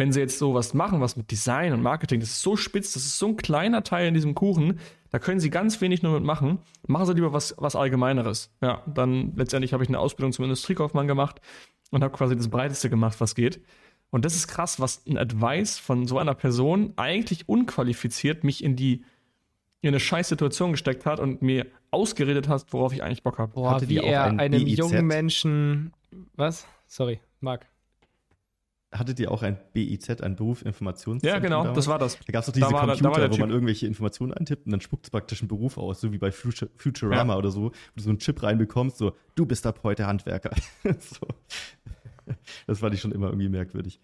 [0.00, 3.04] wenn sie jetzt sowas machen, was mit Design und Marketing, das ist so spitz, das
[3.04, 4.80] ist so ein kleiner Teil in diesem Kuchen,
[5.10, 6.58] da können sie ganz wenig nur mit machen.
[6.86, 8.50] Machen sie lieber was, was Allgemeineres.
[8.62, 11.42] Ja, dann letztendlich habe ich eine Ausbildung zum Industriekaufmann gemacht
[11.90, 13.60] und habe quasi das Breiteste gemacht, was geht.
[14.10, 18.76] Und das ist krass, was ein Advice von so einer Person eigentlich unqualifiziert mich in
[18.76, 19.04] die
[19.82, 23.52] in eine scheiß Situation gesteckt hat und mir ausgeredet hat, worauf ich eigentlich Bock habe.
[23.52, 24.78] Boah, Hatte wie er ein einem BIZ?
[24.78, 25.92] jungen Menschen
[26.36, 26.66] was?
[26.86, 27.66] Sorry, Marc
[28.92, 31.28] hattet ihr auch ein BIZ, ein Berufsinformationszentrum?
[31.28, 31.76] Ja, genau, damals?
[31.76, 32.18] das war das.
[32.18, 34.80] Da gab es doch diese da Computer, da, wo man irgendwelche Informationen eintippt und dann
[34.80, 37.38] spuckt es praktisch einen Beruf aus, so wie bei Future, Futurama ja.
[37.38, 40.50] oder so, wo du so einen Chip reinbekommst, so, du bist ab heute Handwerker.
[40.84, 41.26] so.
[42.66, 44.00] Das fand ich schon immer irgendwie merkwürdig.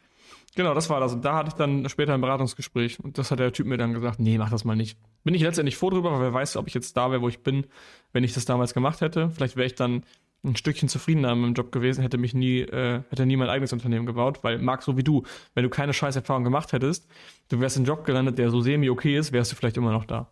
[0.56, 1.12] Genau, das war das.
[1.12, 3.92] Und da hatte ich dann später ein Beratungsgespräch und das hat der Typ mir dann
[3.92, 4.98] gesagt, nee, mach das mal nicht.
[5.22, 7.40] Bin ich letztendlich froh drüber, weil wer weiß, ob ich jetzt da wäre, wo ich
[7.40, 7.66] bin,
[8.12, 9.30] wenn ich das damals gemacht hätte.
[9.30, 10.02] Vielleicht wäre ich dann
[10.44, 14.06] ein Stückchen zufriedener im Job gewesen, hätte mich nie, äh, hätte nie mein eigenes Unternehmen
[14.06, 17.06] gebaut, weil Marc, so wie du, wenn du keine scheiß Erfahrung gemacht hättest,
[17.48, 19.92] du wärst in einen Job gelandet, der so semi okay ist, wärst du vielleicht immer
[19.92, 20.30] noch da.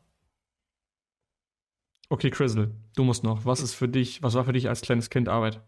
[2.09, 3.45] Okay, Chrisel, du musst noch.
[3.45, 5.61] Was ist für dich, was war für dich als kleines Kind Arbeit?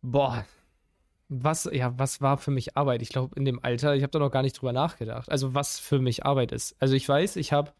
[0.00, 0.46] Boah.
[1.34, 3.02] Was, ja, was war für mich Arbeit?
[3.02, 5.30] Ich glaube, in dem Alter, ich habe da noch gar nicht drüber nachgedacht.
[5.30, 6.76] Also, was für mich Arbeit ist.
[6.80, 7.72] Also, ich weiß, ich habe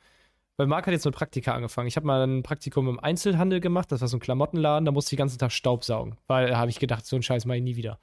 [0.57, 1.89] weil Marc hat jetzt mit Praktika angefangen.
[1.89, 5.09] Ich habe mal ein Praktikum im Einzelhandel gemacht, das war so ein Klamottenladen, da musste
[5.09, 6.17] ich den ganzen Tag Staub saugen.
[6.27, 7.99] Weil habe ich gedacht, so einen Scheiß mache ich nie wieder.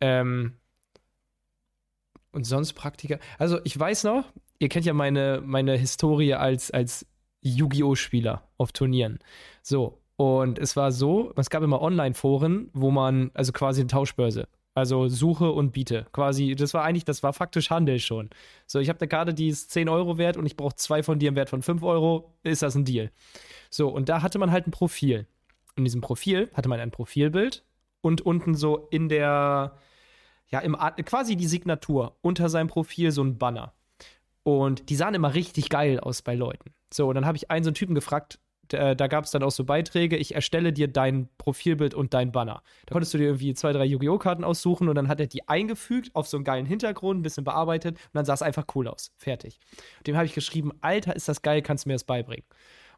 [0.00, 0.54] Ähm,
[2.32, 3.18] und sonst Praktika.
[3.38, 4.24] Also ich weiß noch,
[4.58, 7.06] ihr kennt ja meine, meine Historie als, als
[7.42, 7.94] Yu-Gi-Oh!
[7.94, 9.18] Spieler auf Turnieren.
[9.62, 14.48] So, und es war so, es gab immer Online-Foren, wo man, also quasi eine Tauschbörse.
[14.74, 16.06] Also Suche und Biete.
[16.12, 18.30] Quasi, das war eigentlich, das war faktisch Handel schon.
[18.66, 21.20] So, ich habe eine Karte, die ist 10 Euro wert und ich brauche zwei von
[21.20, 22.34] dir im Wert von 5 Euro.
[22.42, 23.12] Ist das ein Deal?
[23.70, 25.26] So, und da hatte man halt ein Profil.
[25.76, 27.64] In diesem Profil hatte man ein Profilbild
[28.00, 29.78] und unten so in der,
[30.48, 33.72] ja, im quasi die Signatur unter seinem Profil so ein Banner.
[34.42, 36.74] Und die sahen immer richtig geil aus bei Leuten.
[36.92, 38.40] So, und dann habe ich einen so einen Typen gefragt,
[38.72, 42.32] äh, da gab es dann auch so Beiträge, ich erstelle dir dein Profilbild und dein
[42.32, 42.62] Banner.
[42.86, 44.18] Da konntest du dir irgendwie zwei, drei Yu-Gi-Oh!
[44.18, 47.44] Karten aussuchen und dann hat er die eingefügt auf so einen geilen Hintergrund, ein bisschen
[47.44, 49.12] bearbeitet und dann sah es einfach cool aus.
[49.16, 49.58] Fertig.
[50.06, 52.44] Dem habe ich geschrieben, Alter, ist das geil, kannst du mir das beibringen?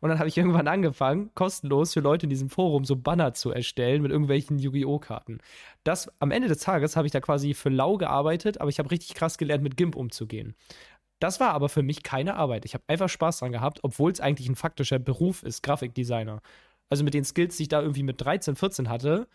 [0.01, 3.51] Und dann habe ich irgendwann angefangen, kostenlos für Leute in diesem Forum so Banner zu
[3.51, 4.99] erstellen mit irgendwelchen Yu-Gi-Oh!
[4.99, 5.39] Karten.
[5.85, 8.91] Das am Ende des Tages habe ich da quasi für lau gearbeitet, aber ich habe
[8.91, 10.55] richtig krass gelernt, mit GIMP umzugehen.
[11.19, 12.64] Das war aber für mich keine Arbeit.
[12.64, 16.43] Ich habe einfach Spaß dran gehabt, obwohl es eigentlich ein faktischer Beruf ist, Grafikdesigner.
[16.91, 19.27] Also mit den Skills, die ich da irgendwie mit 13, 14 hatte,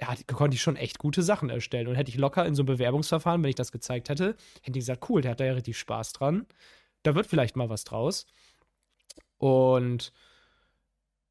[0.00, 1.88] ja, konnte ich schon echt gute Sachen erstellen.
[1.88, 4.84] Und hätte ich locker in so einem Bewerbungsverfahren, wenn ich das gezeigt hätte, hätte ich
[4.84, 6.46] gesagt, cool, der hat da ja richtig Spaß dran.
[7.02, 8.26] Da wird vielleicht mal was draus.
[9.38, 10.12] Und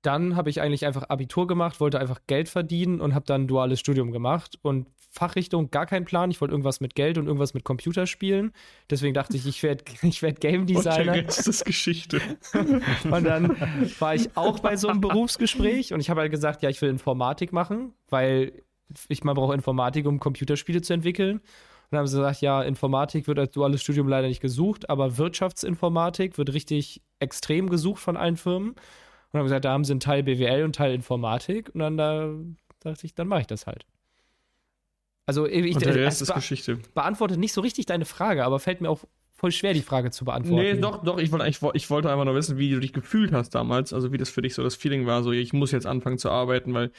[0.06, 3.48] dann habe ich eigentlich einfach Abitur gemacht, wollte einfach Geld verdienen und habe dann ein
[3.48, 6.30] duales Studium gemacht und Fachrichtung gar keinen Plan.
[6.30, 8.52] Ich wollte irgendwas mit Geld und irgendwas mit Computerspielen.
[8.90, 11.14] Deswegen dachte ich, ich werde ich werd Game Designer.
[11.14, 12.22] Und jetzt ist Geschichte.
[12.54, 13.56] und dann
[14.00, 16.90] war ich auch bei so einem Berufsgespräch und ich habe halt gesagt, ja, ich will
[16.90, 18.64] Informatik machen, weil
[19.08, 21.38] ich mal brauche Informatik, um Computerspiele zu entwickeln.
[21.38, 25.18] Und dann haben sie gesagt, ja, Informatik wird als duales Studium leider nicht gesucht, aber
[25.18, 28.76] Wirtschaftsinformatik wird richtig extrem gesucht von allen Firmen.
[29.36, 31.70] Und haben gesagt, da haben sie einen Teil BWL und Teil Informatik.
[31.74, 32.34] Und dann da
[32.80, 33.86] dachte ich, dann mache ich das halt.
[35.26, 36.78] Also ich, und der Rest ist Geschichte.
[36.94, 40.24] beantwortet nicht so richtig deine Frage, aber fällt mir auch voll schwer, die Frage zu
[40.24, 40.76] beantworten.
[40.76, 43.50] Nee, doch, doch, ich wollte, ich wollte einfach nur wissen, wie du dich gefühlt hast
[43.50, 46.18] damals, also wie das für dich so das Feeling war, so ich muss jetzt anfangen
[46.18, 46.92] zu arbeiten, weil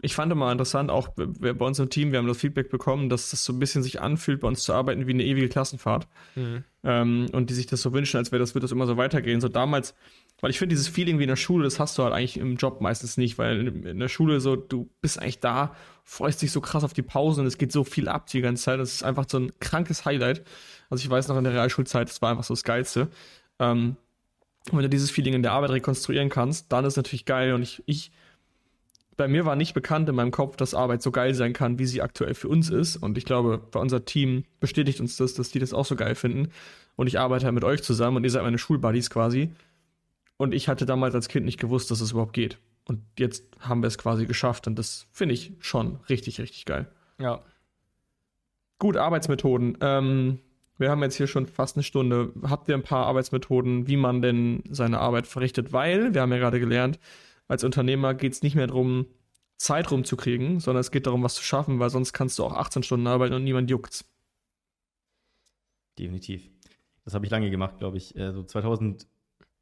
[0.00, 3.30] ich fand immer interessant, auch bei uns im Team, wir haben das Feedback bekommen, dass
[3.30, 6.08] das so ein bisschen sich anfühlt, bei uns zu arbeiten wie eine ewige Klassenfahrt.
[6.34, 6.64] Mhm.
[6.82, 9.40] Ähm, und die sich das so wünschen, als wäre das, wird das immer so weitergehen.
[9.40, 9.94] So damals,
[10.42, 12.56] weil ich finde, dieses Feeling wie in der Schule, das hast du halt eigentlich im
[12.56, 16.60] Job meistens nicht, weil in, der Schule so, du bist eigentlich da, freust dich so
[16.60, 18.80] krass auf die Pausen und es geht so viel ab die ganze Zeit.
[18.80, 20.42] Das ist einfach so ein krankes Highlight.
[20.90, 23.06] Also ich weiß noch in der Realschulzeit, das war einfach so das Geilste.
[23.60, 23.94] Ähm,
[24.70, 27.54] und wenn du dieses Feeling in der Arbeit rekonstruieren kannst, dann ist es natürlich geil.
[27.54, 28.10] Und ich, ich
[29.16, 31.86] bei mir war nicht bekannt in meinem Kopf, dass Arbeit so geil sein kann, wie
[31.86, 32.96] sie aktuell für uns ist.
[32.96, 36.16] Und ich glaube, bei unser Team bestätigt uns das, dass die das auch so geil
[36.16, 36.50] finden.
[36.96, 39.52] Und ich arbeite halt mit euch zusammen und ihr seid meine Schulbuddies quasi.
[40.42, 42.58] Und ich hatte damals als Kind nicht gewusst, dass es überhaupt geht.
[42.84, 46.90] Und jetzt haben wir es quasi geschafft und das finde ich schon richtig, richtig geil.
[47.20, 47.44] Ja.
[48.80, 49.78] Gut, Arbeitsmethoden.
[49.80, 50.40] Ähm,
[50.78, 52.32] wir haben jetzt hier schon fast eine Stunde.
[52.42, 55.72] Habt ihr ein paar Arbeitsmethoden, wie man denn seine Arbeit verrichtet?
[55.72, 56.98] Weil, wir haben ja gerade gelernt,
[57.46, 59.06] als Unternehmer geht es nicht mehr darum,
[59.58, 62.82] Zeit rumzukriegen, sondern es geht darum, was zu schaffen, weil sonst kannst du auch 18
[62.82, 64.04] Stunden arbeiten und niemand juckt's.
[66.00, 66.50] Definitiv.
[67.04, 68.16] Das habe ich lange gemacht, glaube ich.
[68.16, 69.06] Äh, so 2000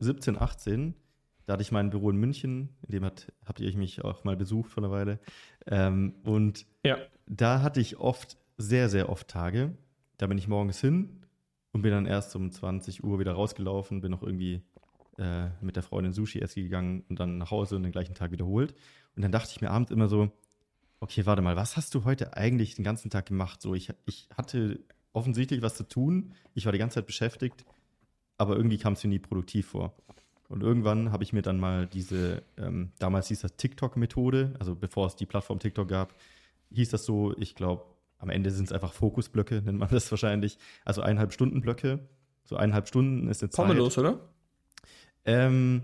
[0.01, 0.95] 17, 18,
[1.47, 4.37] da hatte ich mein Büro in München, in dem hat, habt ihr mich auch mal
[4.37, 5.19] besucht vor einer Weile.
[5.67, 6.97] Ähm, und ja.
[7.27, 9.77] da hatte ich oft, sehr, sehr oft Tage.
[10.19, 11.25] Da bin ich morgens hin
[11.73, 14.63] und bin dann erst um 20 Uhr wieder rausgelaufen, bin noch irgendwie
[15.19, 18.33] äh, mit der Freundin Sushi essen gegangen und dann nach Hause und den gleichen Tag
[18.33, 18.75] wiederholt.
[19.17, 20.31] Und dann dachte ich mir abends immer so,
[21.01, 23.63] okay, warte mal, was hast du heute eigentlich den ganzen Tag gemacht?
[23.63, 24.81] So, ich, ich hatte
[25.13, 27.65] offensichtlich was zu tun, ich war die ganze Zeit beschäftigt
[28.41, 29.93] aber irgendwie kam es mir nie produktiv vor.
[30.49, 35.07] Und irgendwann habe ich mir dann mal diese, ähm, damals hieß das TikTok-Methode, also bevor
[35.07, 36.15] es die Plattform TikTok gab,
[36.73, 37.85] hieß das so, ich glaube,
[38.19, 40.59] am Ende sind es einfach Fokusblöcke, nennt man das wahrscheinlich.
[40.85, 42.01] Also eineinhalb Stunden Blöcke.
[42.45, 43.99] So eineinhalb Stunden ist eine Zeit.
[43.99, 44.19] Oder?
[45.25, 45.83] Ähm,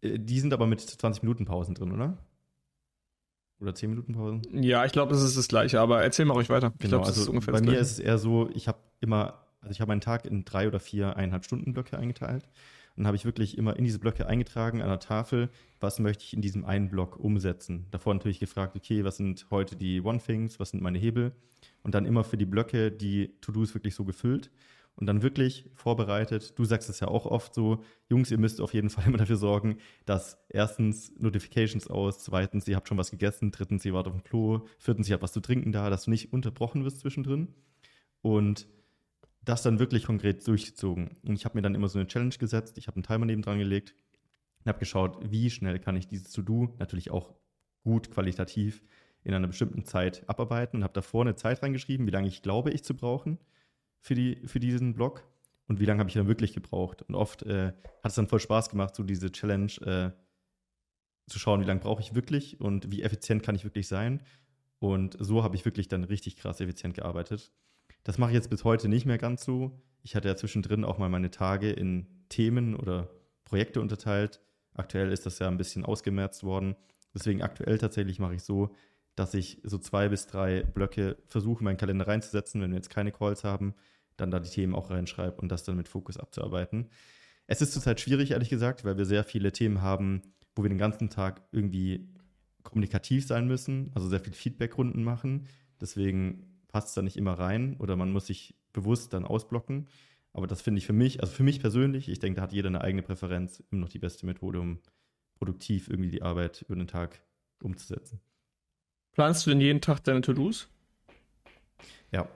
[0.00, 2.16] äh, die sind aber mit 20 Minuten Pausen drin, oder?
[3.60, 4.42] Oder 10 Minuten Pausen?
[4.62, 6.72] Ja, ich glaube, das ist das Gleiche, aber erzähl mal ruhig weiter.
[6.74, 9.80] Ich genau, glaub, also bei mir ist es eher so, ich habe immer, also ich
[9.80, 12.48] habe meinen Tag in drei oder vier eineinhalb Stunden Blöcke eingeteilt.
[12.96, 15.50] Dann habe ich wirklich immer in diese Blöcke eingetragen an der Tafel,
[15.80, 17.86] was möchte ich in diesem einen Block umsetzen.
[17.90, 21.32] Davor natürlich gefragt, okay, was sind heute die One-Things, was sind meine Hebel?
[21.82, 24.50] Und dann immer für die Blöcke die To-Dos wirklich so gefüllt
[24.96, 26.56] und dann wirklich vorbereitet.
[26.56, 29.36] Du sagst es ja auch oft so, Jungs, ihr müsst auf jeden Fall immer dafür
[29.36, 34.12] sorgen, dass erstens Notifications aus, zweitens, ihr habt schon was gegessen, drittens, ihr wart auf
[34.12, 37.48] dem Klo, viertens, ihr habt was zu trinken da, dass du nicht unterbrochen wirst zwischendrin.
[38.22, 38.68] Und
[39.44, 41.16] das dann wirklich konkret durchgezogen.
[41.22, 43.42] Und ich habe mir dann immer so eine Challenge gesetzt, ich habe einen Timer neben
[43.42, 43.94] dran gelegt
[44.60, 47.34] und habe geschaut, wie schnell kann ich dieses To-Do natürlich auch
[47.82, 48.82] gut qualitativ
[49.22, 52.70] in einer bestimmten Zeit abarbeiten und habe davor eine Zeit reingeschrieben, wie lange ich glaube,
[52.70, 53.38] ich zu brauchen
[54.00, 55.24] für, die, für diesen Blog
[55.66, 57.02] und wie lange habe ich dann wirklich gebraucht.
[57.02, 60.10] Und oft äh, hat es dann voll Spaß gemacht, so diese Challenge äh,
[61.30, 64.22] zu schauen, wie lange brauche ich wirklich und wie effizient kann ich wirklich sein.
[64.78, 67.52] Und so habe ich wirklich dann richtig krass effizient gearbeitet.
[68.02, 69.80] Das mache ich jetzt bis heute nicht mehr ganz so.
[70.02, 73.08] Ich hatte ja zwischendrin auch mal meine Tage in Themen oder
[73.44, 74.40] Projekte unterteilt.
[74.74, 76.76] Aktuell ist das ja ein bisschen ausgemerzt worden.
[77.14, 78.74] Deswegen aktuell tatsächlich mache ich so,
[79.14, 82.90] dass ich so zwei bis drei Blöcke versuche, in meinen Kalender reinzusetzen, wenn wir jetzt
[82.90, 83.74] keine Calls haben,
[84.16, 86.90] dann da die Themen auch reinschreibe und das dann mit Fokus abzuarbeiten.
[87.46, 90.22] Es ist zurzeit schwierig, ehrlich gesagt, weil wir sehr viele Themen haben,
[90.56, 92.08] wo wir den ganzen Tag irgendwie
[92.62, 95.46] kommunikativ sein müssen, also sehr viel Feedbackrunden machen.
[95.80, 99.86] Deswegen passt es da nicht immer rein oder man muss sich bewusst dann ausblocken.
[100.32, 102.68] Aber das finde ich für mich, also für mich persönlich, ich denke, da hat jeder
[102.68, 104.80] eine eigene Präferenz, immer noch die beste Methode, um
[105.36, 107.22] produktiv irgendwie die Arbeit über den Tag
[107.62, 108.20] umzusetzen.
[109.12, 110.68] Planst du denn jeden Tag deine To-Dos?
[112.10, 112.28] Ja,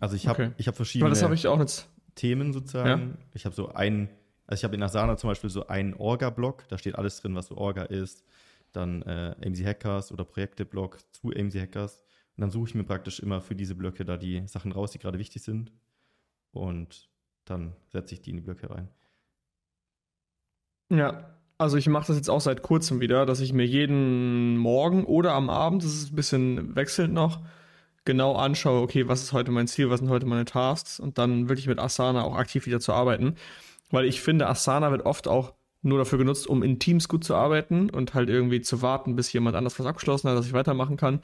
[0.00, 0.54] also ich habe okay.
[0.56, 1.88] ich hab verschiedene das hab ich auch jetzt.
[2.16, 3.10] Themen sozusagen.
[3.10, 3.18] Ja.
[3.34, 4.08] Ich habe so ein,
[4.46, 7.46] also ich habe in Asana zum Beispiel so einen Orga-Block, da steht alles drin, was
[7.46, 8.24] so Orga ist.
[8.72, 12.02] Dann äh, AMC Hackers oder Projekte-Block zu AMC Hackers.
[12.42, 15.20] Dann suche ich mir praktisch immer für diese Blöcke da die Sachen raus, die gerade
[15.20, 15.70] wichtig sind.
[16.50, 17.08] Und
[17.44, 18.88] dann setze ich die in die Blöcke rein.
[20.90, 25.04] Ja, also ich mache das jetzt auch seit kurzem wieder, dass ich mir jeden Morgen
[25.04, 27.42] oder am Abend, das ist ein bisschen wechselnd noch,
[28.04, 31.48] genau anschaue, okay, was ist heute mein Ziel, was sind heute meine Tasks und dann
[31.48, 33.36] wirklich mit Asana auch aktiv wieder zu arbeiten.
[33.92, 37.34] Weil ich finde, Asana wird oft auch nur dafür genutzt, um in Teams gut zu
[37.34, 40.96] arbeiten und halt irgendwie zu warten, bis jemand anders was abgeschlossen hat, dass ich weitermachen
[40.96, 41.20] kann.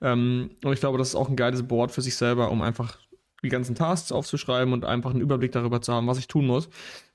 [0.00, 2.98] Ähm, und ich glaube, das ist auch ein geiles Board für sich selber, um einfach
[3.42, 6.68] die ganzen Tasks aufzuschreiben und einfach einen Überblick darüber zu haben, was ich tun muss.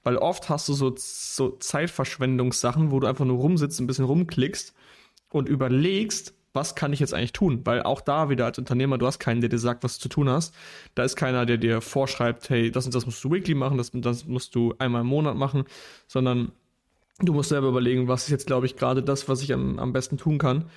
[0.03, 4.73] Weil oft hast du so, so Zeitverschwendungssachen, wo du einfach nur rumsitzt, ein bisschen rumklickst
[5.29, 7.61] und überlegst, was kann ich jetzt eigentlich tun?
[7.65, 10.09] Weil auch da wieder als Unternehmer, du hast keinen, der dir sagt, was du zu
[10.09, 10.55] tun hast.
[10.95, 13.91] Da ist keiner, der dir vorschreibt, hey, das und das musst du weekly machen, das,
[13.93, 15.65] das musst du einmal im Monat machen,
[16.07, 16.51] sondern
[17.19, 19.93] du musst selber überlegen, was ist jetzt, glaube ich, gerade das, was ich am, am
[19.93, 20.69] besten tun kann.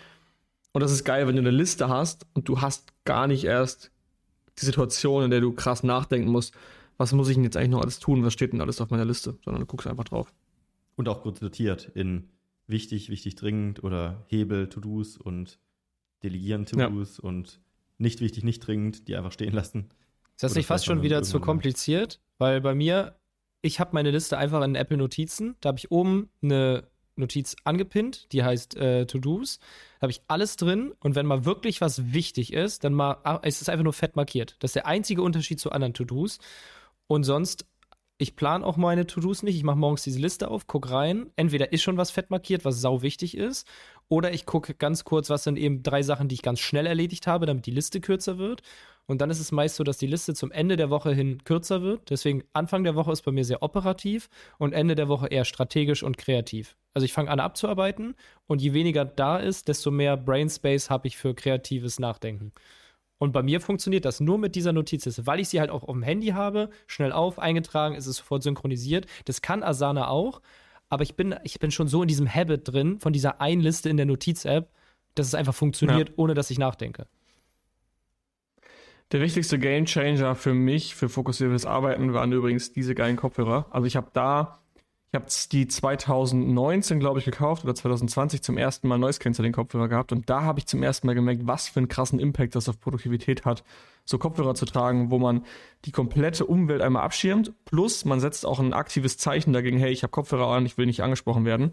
[0.73, 3.91] Und das ist geil, wenn du eine Liste hast und du hast gar nicht erst
[4.59, 6.55] die Situation, in der du krass nachdenken musst,
[6.97, 9.05] was muss ich denn jetzt eigentlich noch alles tun, was steht denn alles auf meiner
[9.05, 10.33] Liste, sondern du guckst einfach drauf.
[10.97, 12.29] Und auch kurz notiert in
[12.67, 15.59] wichtig, wichtig, dringend oder Hebel, To-Dos und
[16.23, 17.29] Delegieren, To-Dos ja.
[17.29, 17.61] und
[17.99, 19.89] nicht wichtig, nicht dringend, die einfach stehen lassen.
[20.37, 22.21] Ist das nicht fast schon wieder zu kompliziert?
[22.39, 23.20] Weil bei mir,
[23.63, 28.33] ich habe meine Liste einfach in Apple Notizen, da habe ich oben eine Notiz angepinnt,
[28.33, 29.59] die heißt äh, To-Dos.
[29.99, 33.37] Da habe ich alles drin und wenn mal wirklich was wichtig ist, dann mal, ah,
[33.37, 34.57] ist es einfach nur fett markiert.
[34.61, 36.39] Das ist der einzige Unterschied zu anderen To-Dos.
[37.07, 37.67] Und sonst,
[38.19, 39.57] ich plane auch meine To-Dos nicht.
[39.57, 41.31] Ich mache morgens diese Liste auf, gucke rein.
[41.37, 43.67] Entweder ist schon was fett markiert, was sau wichtig ist,
[44.09, 47.27] oder ich gucke ganz kurz, was sind eben drei Sachen, die ich ganz schnell erledigt
[47.27, 48.63] habe, damit die Liste kürzer wird.
[49.11, 51.83] Und dann ist es meist so, dass die Liste zum Ende der Woche hin kürzer
[51.83, 52.11] wird.
[52.11, 56.05] Deswegen Anfang der Woche ist bei mir sehr operativ und Ende der Woche eher strategisch
[56.05, 56.77] und kreativ.
[56.95, 58.15] Also ich fange an abzuarbeiten
[58.47, 62.53] und je weniger da ist, desto mehr Brainspace habe ich für kreatives Nachdenken.
[63.19, 65.93] Und bei mir funktioniert das nur mit dieser Notizliste, weil ich sie halt auch auf
[65.93, 69.07] dem Handy habe, schnell auf, eingetragen, ist es sofort synchronisiert.
[69.25, 70.41] Das kann Asana auch,
[70.89, 73.97] aber ich bin, ich bin schon so in diesem Habit drin, von dieser Einliste in
[73.97, 74.71] der Notiz-App,
[75.17, 76.15] dass es einfach funktioniert, ja.
[76.17, 77.09] ohne dass ich nachdenke.
[79.13, 83.67] Der wichtigste Gamechanger für mich, für fokussiertes Arbeiten, waren übrigens diese geilen Kopfhörer.
[83.71, 84.61] Also ich habe da,
[85.11, 89.89] ich habe die 2019, glaube ich, gekauft oder 2020 zum ersten Mal Noise Cancelling Kopfhörer
[89.89, 92.69] gehabt und da habe ich zum ersten Mal gemerkt, was für einen krassen Impact das
[92.69, 93.65] auf Produktivität hat,
[94.05, 95.45] so Kopfhörer zu tragen, wo man
[95.87, 100.05] die komplette Umwelt einmal abschirmt, plus man setzt auch ein aktives Zeichen dagegen, hey, ich
[100.05, 101.73] habe Kopfhörer an, ich will nicht angesprochen werden.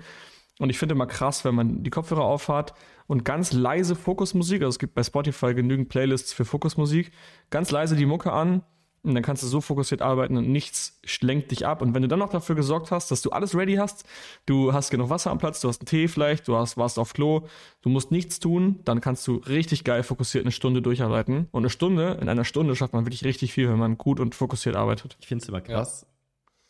[0.60, 2.74] Und ich finde immer krass, wenn man die Kopfhörer aufhat
[3.08, 7.12] und ganz leise Fokusmusik, also es gibt bei Spotify genügend Playlists für Fokusmusik,
[7.50, 8.62] ganz leise die Mucke an
[9.04, 11.82] und dann kannst du so fokussiert arbeiten und nichts lenkt dich ab.
[11.82, 14.06] Und wenn du dann noch dafür gesorgt hast, dass du alles ready hast,
[14.46, 17.14] du hast genug Wasser am Platz, du hast einen Tee vielleicht, du hast, warst auf
[17.14, 17.48] Klo,
[17.82, 21.48] du musst nichts tun, dann kannst du richtig geil fokussiert eine Stunde durcharbeiten.
[21.52, 24.36] Und eine Stunde, in einer Stunde schafft man wirklich richtig viel, wenn man gut und
[24.36, 25.16] fokussiert arbeitet.
[25.22, 26.06] Ich finde es immer krass,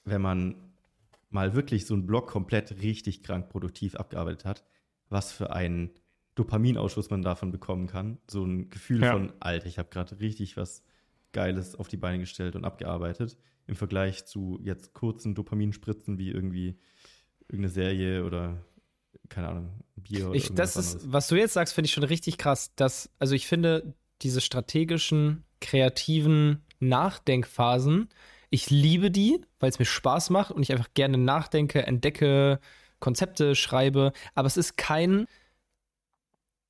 [0.05, 0.11] ja.
[0.11, 0.55] wenn man
[1.29, 4.63] mal wirklich so einen Block komplett richtig krank produktiv abgearbeitet hat,
[5.09, 5.89] was für einen
[6.37, 8.19] Dopaminausschuss man davon bekommen kann.
[8.29, 9.11] So ein Gefühl ja.
[9.11, 10.83] von, Alter, ich habe gerade richtig was
[11.33, 13.37] Geiles auf die Beine gestellt und abgearbeitet.
[13.65, 16.79] Im Vergleich zu jetzt kurzen Dopaminspritzen wie irgendwie
[17.47, 18.63] irgendeine Serie oder
[19.29, 22.37] keine Ahnung, Bier oder ich, das ist, Was du jetzt sagst, finde ich schon richtig
[22.37, 22.73] krass.
[22.75, 28.09] Dass, also ich finde, diese strategischen, kreativen Nachdenkphasen,
[28.49, 32.59] ich liebe die, weil es mir Spaß macht und ich einfach gerne nachdenke, entdecke,
[32.99, 34.13] Konzepte schreibe.
[34.35, 35.27] Aber es ist kein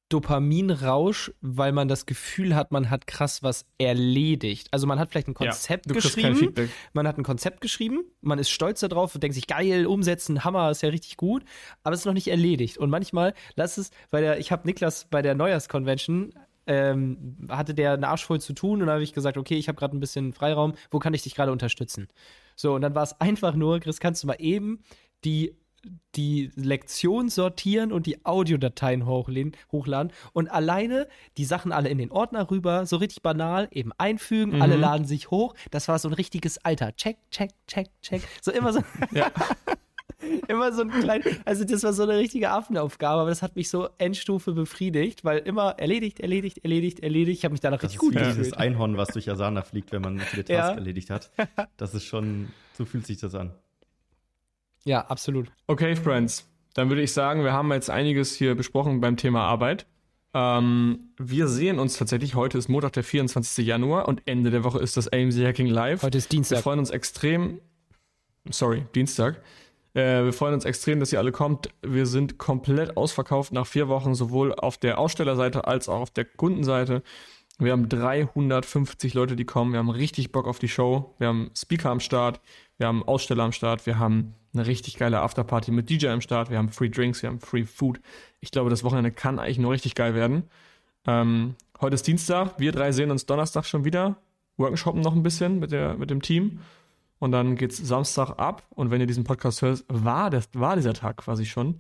[0.10, 4.70] Dopaminrausch, weil man das Gefühl hat, man hat krass was erledigt.
[4.72, 6.54] Also man hat vielleicht ein Konzept ja, geschrieben,
[6.94, 10.72] man hat ein Konzept geschrieben, man ist stolz darauf und denkt sich, geil, umsetzen, Hammer,
[10.72, 11.44] ist ja richtig gut,
[11.84, 12.78] aber es ist noch nicht erledigt.
[12.78, 16.34] Und manchmal, lass es, weil der, ich habe Niklas bei der Neujahrskonvention,
[16.68, 19.68] ähm, hatte der einen Arsch voll zu tun und da habe ich gesagt, okay, ich
[19.68, 22.08] habe gerade ein bisschen Freiraum, wo kann ich dich gerade unterstützen?
[22.56, 24.84] So, und dann war es einfach nur, Chris, kannst du mal eben
[25.24, 25.56] die
[26.16, 31.08] die Lektion sortieren und die Audiodateien hochladen, hochladen und alleine
[31.38, 34.62] die Sachen alle in den Ordner rüber, so richtig banal, eben einfügen, mhm.
[34.62, 35.54] alle laden sich hoch.
[35.72, 36.96] Das war so ein richtiges Alter.
[36.96, 38.22] Check, check, check, check.
[38.42, 38.82] So immer so.
[39.12, 39.32] Ja.
[40.48, 43.70] immer so ein klein, also das war so eine richtige Affenaufgabe, aber das hat mich
[43.70, 47.40] so Endstufe befriedigt, weil immer erledigt, erledigt, erledigt, erledigt.
[47.40, 48.52] Ich habe mich danach das richtig gut gefühlt.
[48.52, 50.74] Das Einhorn, was durch Asana fliegt, wenn man viele Tasks ja.
[50.74, 51.32] erledigt hat.
[51.78, 53.52] Das ist schon, so fühlt sich das an.
[54.88, 55.52] Ja, absolut.
[55.68, 56.48] Okay, Friends.
[56.74, 59.86] Dann würde ich sagen, wir haben jetzt einiges hier besprochen beim Thema Arbeit.
[60.34, 62.36] Ähm, wir sehen uns tatsächlich.
[62.36, 63.66] Heute ist Montag, der 24.
[63.66, 66.04] Januar und Ende der Woche ist das AMC Hacking Live.
[66.04, 66.60] Heute ist Dienstag.
[66.60, 67.60] Wir freuen uns extrem.
[68.50, 69.42] Sorry, Dienstag.
[69.94, 71.70] Äh, wir freuen uns extrem, dass ihr alle kommt.
[71.82, 76.24] Wir sind komplett ausverkauft nach vier Wochen, sowohl auf der Ausstellerseite als auch auf der
[76.24, 77.04] Kundenseite.
[77.60, 79.74] Wir haben 350 Leute, die kommen.
[79.74, 81.14] Wir haben richtig Bock auf die Show.
[81.18, 82.40] Wir haben Speaker am Start.
[82.78, 83.86] Wir haben Aussteller am Start.
[83.86, 86.50] Wir haben eine richtig geile Afterparty mit DJ am Start.
[86.50, 88.00] Wir haben Free Drinks, wir haben Free Food.
[88.40, 90.44] Ich glaube, das Wochenende kann eigentlich nur richtig geil werden.
[91.06, 92.60] Ähm, heute ist Dienstag.
[92.60, 94.18] Wir drei sehen uns Donnerstag schon wieder.
[94.58, 96.60] Workshoppen noch ein bisschen mit, der, mit dem Team.
[97.20, 98.64] Und dann geht's Samstag ab.
[98.70, 101.80] Und wenn ihr diesen Podcast hört, war, das, war dieser Tag quasi schon.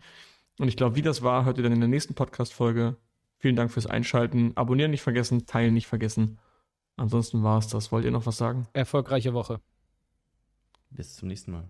[0.59, 2.95] Und ich glaube, wie das war, hört ihr dann in der nächsten Podcast-Folge.
[3.37, 4.53] Vielen Dank fürs Einschalten.
[4.55, 6.39] Abonnieren nicht vergessen, teilen nicht vergessen.
[6.95, 7.91] Ansonsten war es das.
[7.91, 8.67] Wollt ihr noch was sagen?
[8.73, 9.61] Erfolgreiche Woche.
[10.89, 11.69] Bis zum nächsten Mal.